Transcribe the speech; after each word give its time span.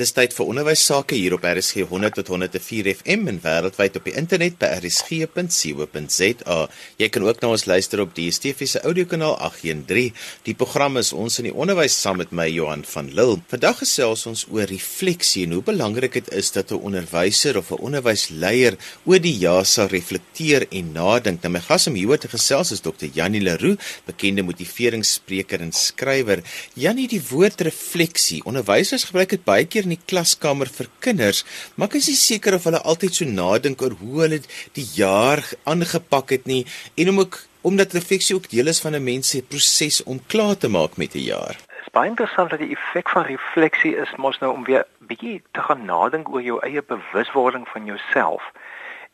Dis 0.00 0.14
tyd 0.16 0.32
vir 0.32 0.48
onderwys 0.48 0.80
sake 0.88 1.12
hier 1.12 1.34
op 1.36 1.42
RSG 1.44 1.82
100 1.90 2.14
tot 2.16 2.30
104 2.32 2.86
FM 3.02 3.26
en 3.28 3.38
wêreldwyd 3.44 3.98
op 3.98 4.06
die 4.08 4.14
internet 4.16 4.54
by 4.56 4.70
rsg.co.za. 4.78 6.56
Jy 6.96 7.08
kan 7.12 7.26
ook 7.26 7.42
na 7.42 7.50
ons 7.52 7.66
luister 7.68 8.00
op 8.00 8.14
die 8.16 8.30
DSTV 8.30 8.64
se 8.70 8.80
audiokanaal 8.80 9.34
813. 9.50 10.14
Die 10.46 10.54
program 10.56 10.96
is 10.96 11.10
ons 11.12 11.36
in 11.42 11.50
die 11.50 11.52
onderwys 11.52 11.98
saam 12.00 12.16
met 12.22 12.32
my 12.32 12.46
Johan 12.48 12.86
van 12.88 13.10
Lille. 13.12 13.42
Vandag 13.52 13.82
gesels 13.82 14.24
ons 14.30 14.46
oor 14.48 14.64
refleksie 14.72 15.42
en 15.44 15.58
hoe 15.58 15.66
belangrik 15.68 16.16
dit 16.16 16.32
is 16.32 16.48
dat 16.56 16.72
'n 16.72 16.80
onderwyser 16.80 17.60
of 17.60 17.68
'n 17.70 17.84
onderwysleier 17.84 18.78
oor 19.04 19.20
die 19.20 19.36
jaar 19.36 19.66
sal 19.66 19.92
reflekteer 19.92 20.64
en 20.70 20.92
nadink. 20.92 21.42
Nou 21.42 21.52
my 21.52 21.60
gas 21.60 21.86
om 21.86 21.94
hieroor 21.94 22.18
te 22.18 22.28
gesels 22.28 22.72
is 22.72 22.80
Dr. 22.80 23.12
Janie 23.12 23.42
Leroux, 23.42 23.76
bekende 24.06 24.42
motiveringsspreker 24.42 25.60
en 25.60 25.72
skrywer. 25.72 26.40
Janie, 26.74 27.08
die 27.08 27.22
woord 27.28 27.60
refleksie. 27.60 28.40
Onderwysers 28.44 29.04
gebruik 29.04 29.28
dit 29.28 29.44
baie 29.44 29.66
keer 29.66 29.89
in 29.90 29.96
die 29.98 30.06
klaskamer 30.12 30.70
vir 30.70 30.88
kinders, 31.02 31.42
maar 31.74 31.90
ek 31.90 31.98
is 32.00 32.10
nie 32.12 32.18
seker 32.20 32.56
of 32.56 32.66
hulle 32.68 32.82
altyd 32.92 33.16
so 33.18 33.26
nadink 33.26 33.82
oor 33.82 33.96
hoe 33.98 34.22
hulle 34.24 34.38
die 34.78 34.86
jaar 34.94 35.42
aangepak 35.70 36.36
het 36.36 36.46
nie 36.46 36.62
en 36.96 37.10
om 37.14 37.24
ook 37.24 37.40
omdat 37.66 37.96
refleksie 37.98 38.36
ook 38.36 38.48
deel 38.52 38.70
is 38.72 38.80
van 38.80 38.94
'n 38.94 39.04
mens 39.04 39.30
se 39.30 39.42
proses 39.42 40.02
om 40.04 40.22
klaar 40.26 40.56
te 40.56 40.68
maak 40.68 40.96
met 40.96 41.14
'n 41.14 41.26
jaar. 41.26 41.56
Dit 41.56 41.86
is 41.86 41.92
baie 41.92 42.08
interessant 42.08 42.50
dat 42.50 42.58
die 42.58 42.76
effek 42.76 43.08
van 43.08 43.24
refleksie 43.24 43.96
is 43.96 44.16
mos 44.16 44.38
nou 44.38 44.52
om 44.52 44.64
weer 44.64 44.86
bietjie 44.98 45.42
te 45.52 45.60
gaan 45.60 45.84
nadink 45.84 46.28
oor 46.28 46.42
jou 46.42 46.58
eie 46.62 46.82
bewuswording 46.82 47.68
van 47.68 47.84
jouself. 47.84 48.42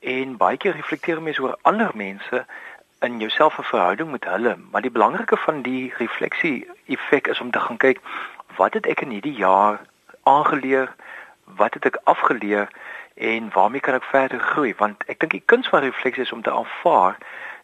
En 0.01 0.37
baie 0.37 0.57
keer 0.57 0.77
reflekteer 0.77 1.23
mense 1.23 1.43
oor 1.43 1.59
ander 1.63 1.91
mense 1.95 2.47
in 3.01 3.19
jouself 3.19 3.59
'n 3.59 3.63
verhouding 3.63 4.11
met 4.11 4.25
hulle, 4.25 4.57
maar 4.71 4.83
die 4.83 4.91
belangrike 4.91 5.37
van 5.37 5.63
die 5.63 5.93
refleksie 5.97 6.69
effek 6.87 7.27
is 7.27 7.41
om 7.41 7.51
te 7.51 7.61
gaan 7.61 7.77
kyk 7.77 8.01
wat 8.57 8.75
het 8.75 8.87
ek 8.87 9.01
in 9.01 9.11
hierdie 9.11 9.37
jaar 9.37 9.81
aangeleer? 10.27 10.95
Wat 11.57 11.75
het 11.75 11.85
ek 11.85 11.99
afgeleer 12.05 12.69
en 13.15 13.51
waarmee 13.55 13.81
kan 13.81 13.95
ek 13.95 14.11
verder 14.11 14.41
groei? 14.41 14.75
Want 14.79 15.05
ek 15.07 15.21
dink 15.23 15.33
die 15.33 15.45
kuns 15.45 15.69
van 15.69 15.87
refleksie 15.87 16.27
is 16.27 16.33
om 16.35 16.43
te 16.43 16.53
aanvaar 16.53 17.19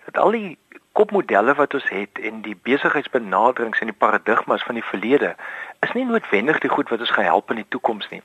dat 0.05 0.19
al 0.23 0.31
die 0.31 0.59
kopmodelle 0.93 1.55
wat 1.55 1.75
ons 1.75 1.89
het 1.89 2.19
en 2.21 2.43
die 2.45 2.57
besigheidsbenaderings 2.69 3.81
en 3.81 3.91
die 3.91 3.97
paradigmas 4.05 4.65
van 4.69 4.77
die 4.77 4.85
verlede 4.85 5.35
is 5.81 5.93
nie 5.97 6.05
noodwendig 6.05 6.59
die 6.61 6.71
goed 6.71 6.91
wat 6.93 7.01
ons 7.01 7.15
gehelp 7.17 7.51
in 7.51 7.63
die 7.63 7.69
toekoms 7.69 8.09
nie. 8.11 8.23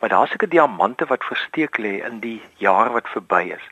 Maar 0.00 0.08
daar's 0.08 0.30
seker 0.34 0.48
diamante 0.48 1.06
wat 1.06 1.24
versteek 1.24 1.78
lê 1.78 1.98
in 2.04 2.18
die 2.24 2.40
jare 2.56 2.90
wat 2.96 3.08
verby 3.14 3.44
is. 3.54 3.68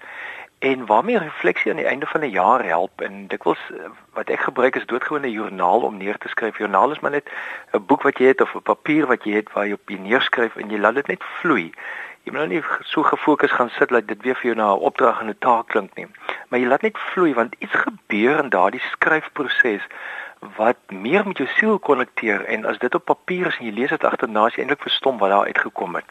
En 0.58 0.86
waarmee 0.86 1.18
refleksie 1.18 1.70
aan 1.70 1.76
die 1.76 1.86
einde 1.86 2.06
van 2.06 2.20
'n 2.20 2.30
jaar 2.30 2.64
help 2.64 3.00
en 3.00 3.26
dikwels 3.26 3.70
eh, 3.70 3.90
wat 4.12 4.28
ek 4.28 4.40
gebruik 4.40 4.76
is 4.76 4.86
doodgewone 4.86 5.30
joernaal 5.30 5.80
om 5.80 5.96
neer 5.96 6.18
te 6.18 6.28
skryf. 6.28 6.58
Joernaal 6.58 6.90
is 6.90 7.00
maar 7.00 7.10
net 7.10 7.30
'n 7.72 7.84
boek 7.86 8.02
wat 8.02 8.18
jy 8.18 8.26
het 8.26 8.40
of 8.40 8.54
'n 8.54 8.62
papier 8.62 9.06
wat 9.06 9.24
jy 9.24 9.32
het 9.32 9.52
waar 9.52 9.66
jy 9.66 9.72
op 9.72 9.88
jy 9.90 9.98
neerskryf 9.98 10.56
en 10.56 10.70
jy 10.70 10.78
laat 10.78 10.94
dit 10.94 11.06
net 11.06 11.24
vloei. 11.24 11.72
Jy 12.22 12.32
moet 12.32 12.40
nou 12.40 12.48
nie 12.48 12.64
so 12.80 13.02
gefokus 13.02 13.52
gaan 13.52 13.70
sit 13.70 13.88
dat 13.88 14.06
dit 14.06 14.22
weer 14.22 14.34
vir 14.34 14.44
jou 14.44 14.54
na 14.54 14.72
'n 14.72 14.78
opdrag 14.88 15.20
en 15.20 15.28
'n 15.28 15.38
taak 15.38 15.66
klink 15.66 15.94
nie. 15.94 16.06
Maar 16.48 16.60
jy 16.60 16.66
laat 16.66 16.82
net 16.82 16.98
vloei 16.98 17.34
want 17.34 17.54
iets 17.58 17.74
gebeur 17.74 18.38
in 18.38 18.48
daardie 18.48 18.80
skryfproses 18.80 19.86
wat 20.56 20.76
meer 20.88 21.26
met 21.26 21.38
jou 21.38 21.48
siel 21.48 21.78
konnekteer 21.78 22.44
en 22.44 22.64
as 22.64 22.78
dit 22.78 22.94
op 22.94 23.04
papier 23.04 23.46
is 23.46 23.58
en 23.58 23.66
jy 23.66 23.72
lees 23.72 23.90
dit 23.90 24.04
agterna 24.04 24.44
as 24.46 24.54
jy 24.54 24.64
eintlik 24.64 24.82
verstom 24.84 25.18
wat 25.18 25.30
daar 25.30 25.46
uitgekom 25.46 25.94
het. 25.94 26.04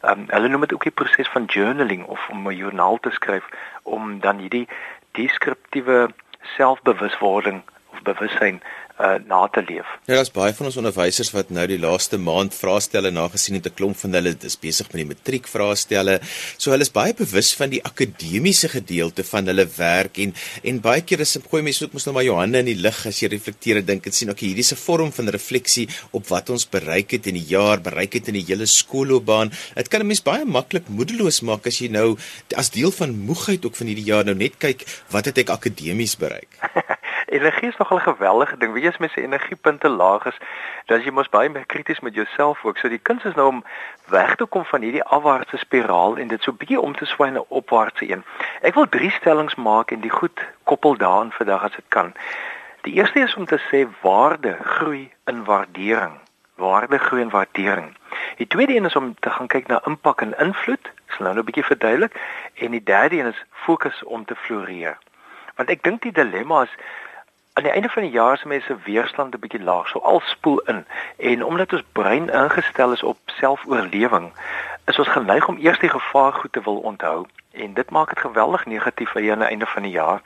Ehm 0.00 0.20
um, 0.20 0.26
hulle 0.28 0.48
noem 0.48 0.60
dit 0.60 0.74
ook 0.74 0.82
die 0.82 0.98
proses 1.00 1.28
van 1.28 1.44
journaling 1.44 2.04
of 2.04 2.28
om 2.28 2.48
'n 2.48 2.56
joernaal 2.56 2.98
te 3.00 3.10
skryf 3.10 3.48
om 3.82 4.20
dan 4.20 4.38
hierdie 4.38 4.68
deskriptiewe 5.10 6.10
selfbewuswording 6.40 7.62
of 7.92 8.02
bewussyn 8.02 8.62
uh, 9.00 9.16
na 9.28 9.46
te 9.52 9.62
leef. 9.66 9.88
Ja, 10.06 10.16
daar's 10.16 10.32
baie 10.32 10.54
van 10.56 10.68
ons 10.70 10.78
onderwysers 10.80 11.30
wat 11.34 11.50
nou 11.54 11.66
die 11.68 11.78
laaste 11.80 12.18
maand 12.20 12.54
vraestelle 12.56 13.10
nagesien 13.14 13.58
het. 13.58 13.66
'n 13.66 13.74
Klomp 13.76 13.96
van 14.00 14.16
hulle 14.16 14.34
is 14.48 14.56
besig 14.56 14.88
met 14.92 15.02
die 15.02 15.08
matriek 15.12 15.48
vraestelle. 15.48 16.20
So 16.56 16.70
hulle 16.70 16.86
is 16.86 16.92
baie 16.92 17.14
bewus 17.14 17.52
van 17.54 17.70
die 17.70 17.82
akademiese 17.84 18.68
gedeelte 18.68 19.24
van 19.24 19.46
hulle 19.46 19.66
werk 19.76 20.18
en 20.18 20.34
en 20.62 20.80
baie 20.80 21.02
keer 21.02 21.20
is 21.20 21.36
gooi 21.50 21.62
mense 21.62 21.84
ook 21.84 21.92
mos 21.92 22.06
nou 22.06 22.14
maar 22.14 22.24
Johanne 22.24 22.58
in 22.58 22.70
die 22.72 22.80
lig 22.80 23.06
as 23.06 23.20
jy 23.22 23.28
reflekteer 23.28 23.82
en 23.82 23.86
dink 23.86 24.06
en 24.06 24.12
sien 24.12 24.30
okay, 24.30 24.48
hierdie 24.48 24.64
is 24.64 24.72
'n 24.72 24.80
vorm 24.80 25.12
van 25.12 25.28
refleksie 25.28 25.88
op 26.12 26.26
wat 26.28 26.50
ons 26.50 26.64
bereik 26.68 27.10
het 27.10 27.26
in 27.26 27.34
die 27.34 27.48
jaar, 27.48 27.80
bereik 27.80 28.14
het 28.14 28.28
in 28.28 28.34
die 28.34 28.46
hele 28.46 28.66
skoolloopbaan. 28.66 29.52
Dit 29.74 29.88
kan 29.88 30.00
'n 30.00 30.06
mens 30.06 30.22
baie 30.22 30.44
maklik 30.44 30.88
moedeloos 30.88 31.40
maak 31.42 31.66
as 31.66 31.78
jy 31.78 31.88
nou 31.88 32.16
as 32.56 32.70
deel 32.70 32.90
van 32.90 33.18
moegheid 33.18 33.64
ook 33.64 33.76
van 33.76 33.86
hierdie 33.86 34.10
jaar 34.12 34.24
nou 34.24 34.34
net 34.34 34.56
kyk 34.58 34.86
wat 35.10 35.24
het 35.26 35.38
ek 35.38 35.50
akademies 35.50 36.16
bereik. 36.16 36.48
energie 37.26 37.68
is 37.68 37.76
nogal 37.76 37.98
'n 37.98 38.08
geweldige 38.12 38.56
ding. 38.56 38.72
Weet 38.72 38.82
jy 38.82 38.88
as 38.88 38.98
mens 38.98 39.12
se 39.12 39.22
energiepunte 39.22 39.88
laag 39.88 40.26
is, 40.26 40.38
dan 40.86 40.98
is 40.98 41.04
jy 41.04 41.10
mos 41.10 41.28
baie 41.28 41.48
meer 41.48 41.66
krities 41.66 42.00
met 42.00 42.14
jouself 42.14 42.64
ook. 42.64 42.78
So 42.78 42.88
die 42.88 42.98
kuns 42.98 43.24
is 43.24 43.34
nou 43.34 43.48
om 43.48 43.64
weg 44.06 44.34
te 44.34 44.44
kom 44.44 44.64
van 44.64 44.80
hierdie 44.80 45.04
afwaartse 45.04 45.56
spiraal 45.56 46.16
en 46.16 46.28
dit 46.28 46.42
so 46.42 46.52
bietjie 46.52 46.80
om 46.80 46.94
te 46.96 47.04
swaai 47.04 47.30
na 47.30 47.42
opwaartse 47.48 48.10
een. 48.10 48.24
Ek 48.60 48.74
wil 48.74 48.88
drie 48.88 49.10
stellings 49.10 49.54
maak 49.54 49.90
en 49.90 50.00
die 50.00 50.10
goed 50.10 50.40
koppel 50.64 50.96
daaraan 50.96 51.32
vandag 51.32 51.62
as 51.62 51.76
dit 51.76 51.88
kan. 51.88 52.14
Die 52.80 52.94
eerste 52.94 53.18
is 53.18 53.34
om 53.34 53.46
te 53.46 53.58
sê 53.58 53.86
waarde 54.00 54.56
groei 54.62 55.12
in 55.24 55.44
waardering. 55.44 56.18
Waarde 56.54 56.98
groei 56.98 57.22
in 57.22 57.30
waardering. 57.30 57.96
Die 58.36 58.46
tweede 58.46 58.74
een 58.74 58.84
is 58.84 58.96
om 58.96 59.14
te 59.20 59.30
gaan 59.30 59.46
kyk 59.46 59.66
na 59.66 59.80
impak 59.84 60.20
en 60.20 60.38
invloed. 60.38 60.86
Ek 61.06 61.12
sal 61.16 61.26
nou 61.26 61.34
'n 61.38 61.44
bietjie 61.44 61.64
verduidelik. 61.64 62.14
En 62.54 62.70
die 62.70 62.82
derde 62.82 63.18
een 63.18 63.26
is 63.26 63.44
fokus 63.50 64.04
om 64.04 64.24
te 64.24 64.34
floreer. 64.34 64.98
Want 65.56 65.70
ek 65.70 65.82
dink 65.82 66.02
die 66.02 66.12
dilemma 66.12 66.62
is 66.62 66.76
aan 67.56 67.62
die 67.62 67.72
einde 67.72 67.88
van 67.88 68.02
die 68.02 68.10
jaar 68.10 68.32
is 68.32 68.44
mense 68.44 68.76
weerstand 68.84 69.34
'n 69.34 69.38
bietjie 69.38 69.62
laag, 69.62 69.88
so 69.88 69.98
al 69.98 70.20
spoel 70.24 70.58
in. 70.58 70.86
En 71.16 71.44
omdat 71.44 71.72
ons 71.72 71.82
brein 71.92 72.28
ingestel 72.28 72.92
is 72.92 73.02
op 73.02 73.18
selfoorlewing, 73.24 74.32
is 74.84 74.98
ons 74.98 75.08
geneig 75.08 75.48
om 75.48 75.58
eers 75.58 75.78
die 75.78 75.88
gevaar 75.88 76.32
goed 76.32 76.52
te 76.52 76.62
wil 76.62 76.76
onthou 76.76 77.26
en 77.50 77.74
dit 77.74 77.90
maak 77.90 78.08
dit 78.08 78.18
geweldig 78.18 78.66
negatief 78.66 79.10
vir 79.10 79.22
jou 79.22 79.32
aan 79.32 79.38
die 79.38 79.48
einde 79.48 79.66
van 79.66 79.82
die 79.82 79.90
jaar. 79.90 80.20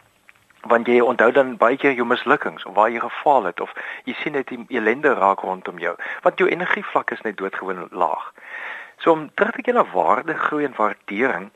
Want 0.61 0.87
jy 0.87 1.01
onthou 1.01 1.33
dan 1.33 1.57
baie 1.57 1.77
keer 1.77 1.93
jou 1.93 2.07
mislukkings 2.07 2.65
of 2.65 2.75
waar 2.75 2.91
jy 2.91 2.99
gefaal 2.99 3.45
het 3.45 3.61
of 3.61 3.73
jy 4.05 4.15
sien 4.15 4.33
net 4.33 4.49
die 4.49 4.65
ellende 4.69 5.15
raak 5.15 5.41
rondom 5.41 5.79
jou, 5.79 5.97
want 6.23 6.39
jou 6.39 6.49
energievlak 6.51 7.11
is 7.11 7.21
net 7.21 7.37
doodgewoon 7.37 7.89
laag. 7.91 8.33
So 8.97 9.13
om 9.13 9.31
terug 9.35 9.55
te 9.55 9.63
keer 9.63 9.75
na 9.75 9.85
waarde, 9.93 10.35
groei 10.35 10.65
en 10.65 10.75
waardering, 10.77 11.51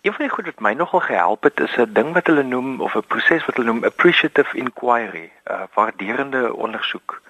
Een 0.00 0.12
van 0.12 0.24
die 0.24 0.34
goed 0.34 0.44
wat 0.44 0.60
my 0.60 0.72
nogal 0.72 1.00
gehelp 1.00 1.42
het 1.42 1.60
is 1.60 1.76
'n 1.76 1.92
ding 1.92 2.12
wat 2.12 2.26
hulle 2.26 2.42
noem 2.42 2.80
of 2.80 2.94
'n 2.94 3.06
proses 3.06 3.44
wat 3.46 3.56
hulle 3.56 3.72
noem 3.72 3.84
appreciative 3.84 4.56
inquiry, 4.56 5.30
'n 5.44 5.52
uh, 5.52 5.62
waarderende 5.74 6.54
ondersoek. 6.54 7.20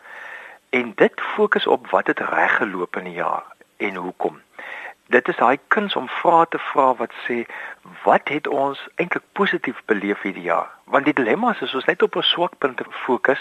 En 0.70 0.92
dit 0.94 1.20
fokus 1.20 1.66
op 1.66 1.90
wat 1.90 2.06
het 2.06 2.18
reg 2.18 2.56
geloop 2.56 2.96
in 2.96 3.04
die 3.04 3.12
jaar 3.12 3.44
en 3.76 3.94
hoekom 3.94 4.40
dit 5.08 5.28
is 5.28 5.36
daai 5.36 5.58
kuns 5.72 5.96
om 5.96 6.08
vrae 6.08 6.46
te 6.52 6.58
vra 6.70 6.94
wat 6.96 7.12
sê 7.26 7.44
wat 8.04 8.28
het 8.28 8.46
ons 8.46 8.80
eintlik 9.00 9.24
positief 9.32 9.80
beleef 9.88 10.20
hierdie 10.22 10.48
jaar? 10.48 10.68
Want 10.92 11.08
die 11.08 11.14
dilemma 11.16 11.54
is 11.54 11.62
as 11.64 11.74
ons 11.78 11.88
net 11.88 12.02
op 12.04 12.16
ons 12.20 12.30
swakpunte 12.34 12.84
fokus 13.04 13.40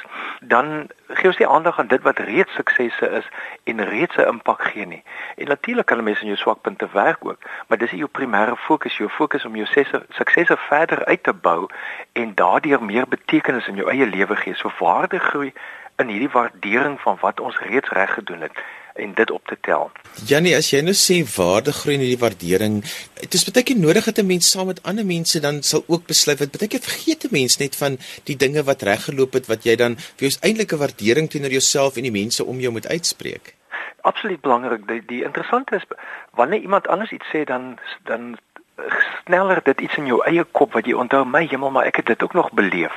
dan 0.54 0.88
gee 1.20 1.32
ons 1.32 1.42
nie 1.42 1.48
aandag 1.48 1.80
aan 1.80 1.92
dit 1.92 2.04
wat 2.08 2.22
reeds 2.30 2.56
suksesse 2.56 3.10
is 3.20 3.28
en 3.72 3.84
reeds 3.90 4.16
'n 4.18 4.30
impak 4.32 4.64
gee 4.72 4.86
nie. 4.86 5.04
En 5.36 5.48
natuurlik 5.48 5.86
kan 5.86 5.98
'n 5.98 6.04
mens 6.04 6.22
in 6.22 6.32
jou 6.32 6.38
swakpunte 6.38 6.88
werk 6.94 7.26
ook 7.26 7.40
maar 7.68 7.78
dis 7.78 7.92
nie 7.92 8.00
jou 8.00 8.12
primêre 8.12 8.56
fokus 8.56 8.98
jou 8.98 9.10
fokus 9.10 9.46
om 9.46 9.56
jou 9.56 9.68
suksesse 10.10 10.58
verder 10.58 11.06
uit 11.06 11.24
te 11.24 11.34
bou 11.34 11.68
en 12.14 12.36
daardeur 12.36 12.84
meer 12.84 13.08
betekenis 13.08 13.68
in 13.68 13.76
jou 13.76 13.90
eie 13.90 14.06
lewe 14.06 14.36
gee. 14.36 14.56
So 14.56 14.72
waarde 14.80 15.20
groei 15.20 15.54
in 15.98 16.08
hierdie 16.08 16.32
waardering 16.32 17.02
van 17.02 17.18
wat 17.20 17.40
ons 17.40 17.60
reeds 17.60 17.90
reg 17.90 18.14
gedoen 18.14 18.42
het 18.42 18.52
en 18.98 19.14
dit 19.14 19.32
op 19.32 19.46
te 19.46 19.58
tel. 19.62 19.92
Janie, 20.26 20.56
as 20.58 20.72
jy 20.74 20.82
nou 20.82 20.96
sê 20.98 21.20
waarde 21.36 21.74
groei 21.76 21.96
in 21.98 22.06
hierdie 22.06 22.22
waardering, 22.22 22.80
dit 23.22 23.38
is 23.38 23.46
baie 23.50 23.66
keer 23.68 23.80
nodig 23.80 24.10
dat 24.10 24.20
'n 24.20 24.28
mens 24.28 24.50
saam 24.52 24.68
met 24.68 24.84
ander 24.84 25.06
mense 25.06 25.40
dan 25.40 25.62
sal 25.64 25.84
ook 25.88 26.08
besluit 26.08 26.40
wat 26.40 26.58
baie 26.58 26.68
keer 26.68 26.86
vergeet 26.90 27.24
'n 27.26 27.36
mens 27.40 27.58
net 27.58 27.76
van 27.76 27.98
die 28.24 28.36
dinge 28.36 28.64
wat 28.64 28.82
reg 28.82 29.04
geloop 29.04 29.34
het 29.34 29.48
wat 29.48 29.64
jy 29.64 29.76
dan 29.76 29.96
vir 29.98 30.30
jou 30.30 30.34
eintlik 30.42 30.74
'n 30.74 30.84
waardering 30.84 31.30
teenoor 31.30 31.52
jouself 31.52 31.98
en 31.98 32.04
die 32.04 32.12
mense 32.22 32.46
om 32.46 32.60
jou 32.60 32.72
moet 32.72 32.88
uitspreek. 32.88 33.56
Absoluut 34.02 34.42
belangrik. 34.42 34.88
Die, 34.88 35.04
die 35.06 35.24
interessante 35.24 35.76
is 35.76 35.86
wanneer 36.32 36.60
iemand 36.60 36.88
anders 36.88 37.12
iets 37.12 37.28
sê 37.34 37.44
dan 37.44 37.80
dan 38.04 38.38
sneller 39.26 39.60
dit 39.64 39.82
iets 39.82 39.98
in 39.98 40.06
jou 40.06 40.20
eie 40.26 40.44
kop 40.44 40.74
wat 40.78 40.86
jy 40.86 40.94
onthou 40.94 41.24
my 41.26 41.44
hemel 41.50 41.72
maar 41.72 41.88
ek 41.90 42.02
het 42.02 42.12
dit 42.14 42.24
ook 42.24 42.34
nog 42.34 42.52
beleef. 42.52 42.94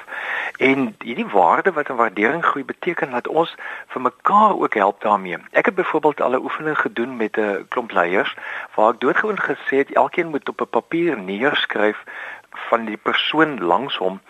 En 0.58 0.90
hierdie 1.04 1.28
waarde 1.32 1.72
wat 1.72 1.88
'n 1.90 1.96
waardering 2.00 2.44
groei 2.44 2.64
beteken 2.64 3.10
dat 3.10 3.28
ons 3.28 3.54
vir 3.86 4.00
mekaar 4.00 4.58
ook 4.58 4.74
help 4.74 5.00
daarmee. 5.00 5.38
Ek 5.50 5.64
het 5.64 5.74
byvoorbeeld 5.74 6.20
al 6.20 6.36
'n 6.36 6.44
oefening 6.44 6.78
gedoen 6.78 7.16
met 7.16 7.36
'n 7.36 7.66
klomp 7.68 7.92
leiers 7.92 8.34
waar 8.74 8.92
ek 8.92 9.00
doodgewoon 9.00 9.40
gesê 9.40 9.76
het 9.82 9.92
elkeen 9.92 10.28
moet 10.28 10.48
op 10.48 10.60
'n 10.60 10.70
papier 10.70 11.18
neerskryf 11.18 12.04
van 12.50 12.84
die 12.84 12.96
persoon 12.96 13.60
langs 13.60 13.96
hom 13.96 14.20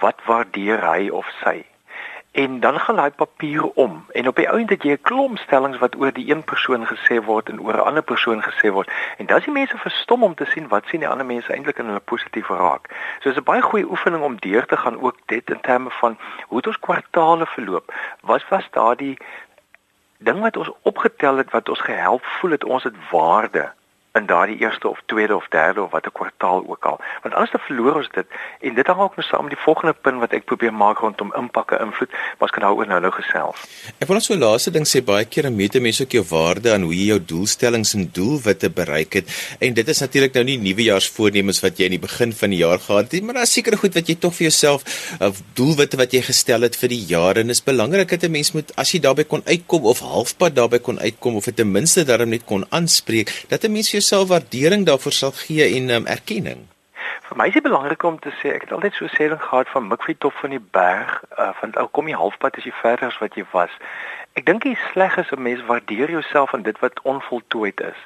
wat 0.00 0.20
waardeer 0.24 0.90
hy 0.90 1.08
of 1.08 1.26
sy 1.44 1.64
en 2.36 2.60
dan 2.60 2.80
gaan 2.80 2.96
daai 2.96 3.10
papier 3.10 3.64
om 3.64 4.04
en 4.12 4.28
op 4.28 4.36
die 4.36 4.48
ou 4.48 4.58
end 4.60 4.70
het 4.70 4.82
jy 4.82 4.92
'n 4.96 5.06
klomp 5.08 5.38
stellings 5.38 5.78
wat 5.78 5.96
oor 5.96 6.12
die 6.12 6.30
een 6.30 6.42
persoon 6.44 6.82
gesê 6.86 7.16
word 7.28 7.48
en 7.48 7.60
oor 7.60 7.76
'n 7.76 7.86
ander 7.88 8.02
persoon 8.02 8.42
gesê 8.48 8.72
word 8.76 8.90
en 9.18 9.26
dan 9.26 9.38
is 9.38 9.44
die 9.44 9.52
mense 9.52 9.78
verstom 9.78 10.22
om 10.22 10.34
te 10.34 10.44
sien 10.44 10.68
wat 10.68 10.84
sien 10.86 11.00
die 11.00 11.08
ander 11.08 11.26
mense 11.26 11.52
eintlik 11.52 11.78
in 11.78 11.86
hulle 11.86 12.08
positief 12.12 12.48
raak. 12.48 12.84
So 13.20 13.28
is 13.28 13.36
'n 13.36 13.48
baie 13.52 13.62
goeie 13.62 13.90
oefening 13.90 14.22
om 14.22 14.36
deur 14.40 14.66
te 14.66 14.76
gaan 14.76 15.00
ook 15.00 15.16
dit 15.26 15.50
in 15.50 15.60
terme 15.60 15.90
van 15.90 16.18
hoe 16.48 16.56
het 16.56 16.66
ons 16.66 16.80
kwartaale 16.80 17.46
verloop. 17.46 17.94
Wat 18.20 18.48
was 18.48 18.68
daardie 18.70 19.16
ding 20.18 20.40
wat 20.40 20.56
ons 20.56 20.70
opgetel 20.82 21.36
het 21.36 21.50
wat 21.50 21.68
ons 21.68 21.80
gehelp 21.80 22.24
voel 22.24 22.50
het 22.50 22.64
ons 22.64 22.82
het 22.82 22.96
waarde 23.10 23.72
in 24.16 24.26
daardie 24.26 24.58
eerste 24.58 24.88
of 24.88 25.00
tweede 25.06 25.36
of 25.36 25.46
derde 25.50 25.82
of 25.82 25.90
watter 25.90 26.12
kwartaal 26.12 26.64
ook 26.66 26.84
al. 26.84 27.00
Want 27.22 27.34
anders 27.34 27.52
dan 27.52 27.64
verloor 27.66 28.00
ons 28.02 28.10
dit 28.14 28.26
en 28.60 28.74
dit 28.74 28.86
hang 28.86 29.00
ook 29.00 29.16
nou 29.16 29.26
saam 29.26 29.46
met 29.48 29.54
die 29.54 29.64
volgende 29.64 29.92
punt 29.92 30.22
wat 30.24 30.32
ek 30.32 30.44
probeer 30.50 30.74
maak 30.74 31.02
rondom 31.04 31.32
impakke 31.36 31.78
invloed, 31.80 32.10
maar 32.10 32.48
ons 32.48 32.54
kan 32.56 32.66
daaroor 32.66 32.90
nou 32.92 33.00
nou 33.00 33.12
gesels. 33.18 33.66
Ek 33.98 34.08
wil 34.08 34.20
net 34.20 34.28
so 34.28 34.38
laaste 34.40 34.72
ding 34.74 34.88
sê 34.88 35.02
baie 35.04 35.24
keer 35.24 35.50
meet 35.52 35.78
mense 35.80 36.02
ook 36.02 36.16
jou 36.18 36.24
waarde 36.30 36.72
aan 36.72 36.86
hoe 36.88 36.94
jy 36.94 37.10
jou 37.12 37.20
doelstellings 37.34 37.94
en 37.94 38.08
doelwitte 38.12 38.70
bereik 38.70 39.20
het 39.20 39.32
en 39.60 39.74
dit 39.74 39.88
is 39.88 40.00
natuurlik 40.00 40.34
nou 40.34 40.44
nie 40.48 40.58
nuwejaarsvoornemens 40.64 41.60
wat 41.64 41.78
jy 41.78 41.90
in 41.90 41.96
die 41.98 42.02
begin 42.02 42.32
van 42.32 42.54
die 42.54 42.62
jaar 42.62 42.80
gehad 42.80 43.12
het, 43.12 43.22
maar 43.22 43.40
daar 43.40 43.50
seker 43.50 43.76
goed 43.76 43.94
wat 43.94 44.08
jy 44.08 44.16
tog 44.20 44.34
vir 44.38 44.48
jouself 44.48 44.86
of 45.20 45.40
uh, 45.40 45.44
doelwitte 45.58 45.98
wat 46.00 46.14
jy 46.14 46.22
gestel 46.26 46.64
het 46.66 46.76
vir 46.78 46.92
die 46.92 47.02
jaar 47.10 47.40
en 47.40 47.52
is 47.54 47.62
belangrik 47.64 48.12
dat 48.14 48.24
'n 48.24 48.30
mens 48.30 48.52
moet 48.52 48.72
as 48.76 48.92
jy 48.92 49.00
daarbey 49.00 49.24
kon 49.24 49.42
uitkom 49.46 49.84
of 49.84 50.00
halfpad 50.00 50.54
daarbey 50.54 50.78
kon 50.78 50.98
uitkom 50.98 51.36
of 51.36 51.44
dit 51.44 51.56
ten 51.56 51.70
minste 51.72 52.04
daarom 52.04 52.30
net 52.30 52.44
kon 52.44 52.64
aanspreek 52.70 53.32
dat 53.48 53.64
'n 53.64 53.72
mens 53.72 53.90
vir 53.90 54.00
jouself 54.06 54.28
waardering 54.28 54.86
daarvoor 54.86 55.12
sal 55.12 55.32
gee 55.32 55.76
en 55.76 55.90
um, 55.90 56.06
erkenning? 56.06 56.66
Vir 57.28 57.36
my 57.36 57.46
is 57.46 57.54
dit 57.54 57.62
belangrik 57.62 58.02
om 58.02 58.18
te 58.18 58.30
sê 58.38 58.52
ek 58.54 58.66
het 58.66 58.72
altyd 58.72 58.94
so 58.94 59.10
sê 59.10 59.26
ding 59.26 59.40
gehad 59.42 59.68
van 59.68 59.88
Mikvie 59.90 60.14
top 60.22 60.34
van 60.38 60.52
die 60.54 60.62
berg 60.78 61.16
uh, 61.38 61.50
van 61.58 61.74
ou 61.82 61.88
kom 61.90 62.06
jy 62.06 62.14
halfpad 62.14 62.58
as 62.60 62.68
jy 62.68 62.74
verder 62.82 63.08
as 63.10 63.18
wat 63.18 63.34
jy 63.34 63.42
was. 63.50 63.72
Ek 64.38 64.46
dink 64.46 64.62
dit 64.62 64.78
sleg 64.92 65.16
is 65.18 65.32
om 65.34 65.42
mense 65.42 65.66
waardeer 65.66 66.12
jouself 66.14 66.54
aan 66.54 66.62
dit 66.62 66.78
wat 66.84 67.02
onvoltooid 67.02 67.82
is. 67.82 67.98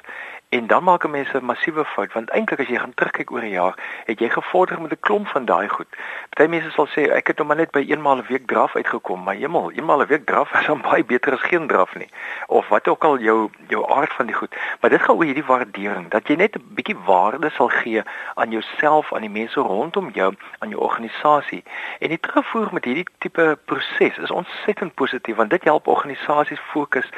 En 0.51 0.67
dan 0.67 0.83
maak 0.83 1.07
mense 1.07 1.37
'n 1.37 1.45
massiewe 1.45 1.85
fout 1.85 2.13
want 2.13 2.29
eintlik 2.29 2.59
as 2.59 2.67
jy 2.67 2.77
gaan 2.79 2.93
terugkyk 2.93 3.31
oor 3.31 3.41
'n 3.41 3.49
jaar, 3.49 3.75
het 4.05 4.19
jy 4.19 4.29
gevorder 4.29 4.81
met 4.81 4.91
'n 4.91 4.99
klomp 4.99 5.27
van 5.27 5.45
daai 5.45 5.67
goed. 5.69 5.87
Party 6.29 6.49
mense 6.49 6.71
sal 6.71 6.87
sê 6.87 7.01
ek 7.11 7.27
het 7.27 7.37
nog 7.37 7.47
maar 7.47 7.55
net 7.55 7.71
by 7.71 7.79
eenmaal 7.87 8.17
'n 8.17 8.25
week 8.27 8.47
draf 8.47 8.75
uitgekom, 8.75 9.23
maar 9.23 9.35
hemel, 9.35 9.71
eenmaal 9.71 10.01
'n 10.01 10.07
week 10.07 10.25
draf 10.25 10.51
is 10.59 10.65
dan 10.65 10.81
baie 10.81 11.03
beter 11.03 11.33
as 11.33 11.41
geen 11.41 11.67
draf 11.67 11.95
nie. 11.95 12.09
Of 12.47 12.67
wat 12.67 12.87
ook 12.87 13.03
al 13.03 13.17
jou 13.19 13.49
jou 13.67 13.91
aard 13.91 14.13
van 14.13 14.25
die 14.25 14.35
goed. 14.35 14.55
Maar 14.79 14.89
dit 14.89 15.01
gaan 15.01 15.15
oor 15.15 15.23
hierdie 15.23 15.45
waardering 15.45 16.09
dat 16.09 16.27
jy 16.27 16.35
net 16.35 16.55
'n 16.55 16.73
bietjie 16.75 16.97
waarde 17.05 17.49
sal 17.49 17.67
gee 17.67 18.01
aan 18.33 18.51
jouself, 18.51 19.13
aan 19.13 19.21
die 19.21 19.29
mense 19.39 19.59
rondom 19.59 20.09
jou, 20.13 20.35
aan 20.59 20.69
jou 20.69 20.81
organisasie. 20.81 21.63
En 21.99 22.07
die 22.07 22.19
terugvoer 22.19 22.67
met 22.71 22.85
hierdie 22.85 23.07
tipe 23.17 23.57
proses 23.65 24.17
is 24.17 24.31
ontsettend 24.31 24.93
positief 24.93 25.35
want 25.35 25.49
dit 25.49 25.63
help 25.63 25.87
organisasies 25.87 26.59
fokus 26.59 27.09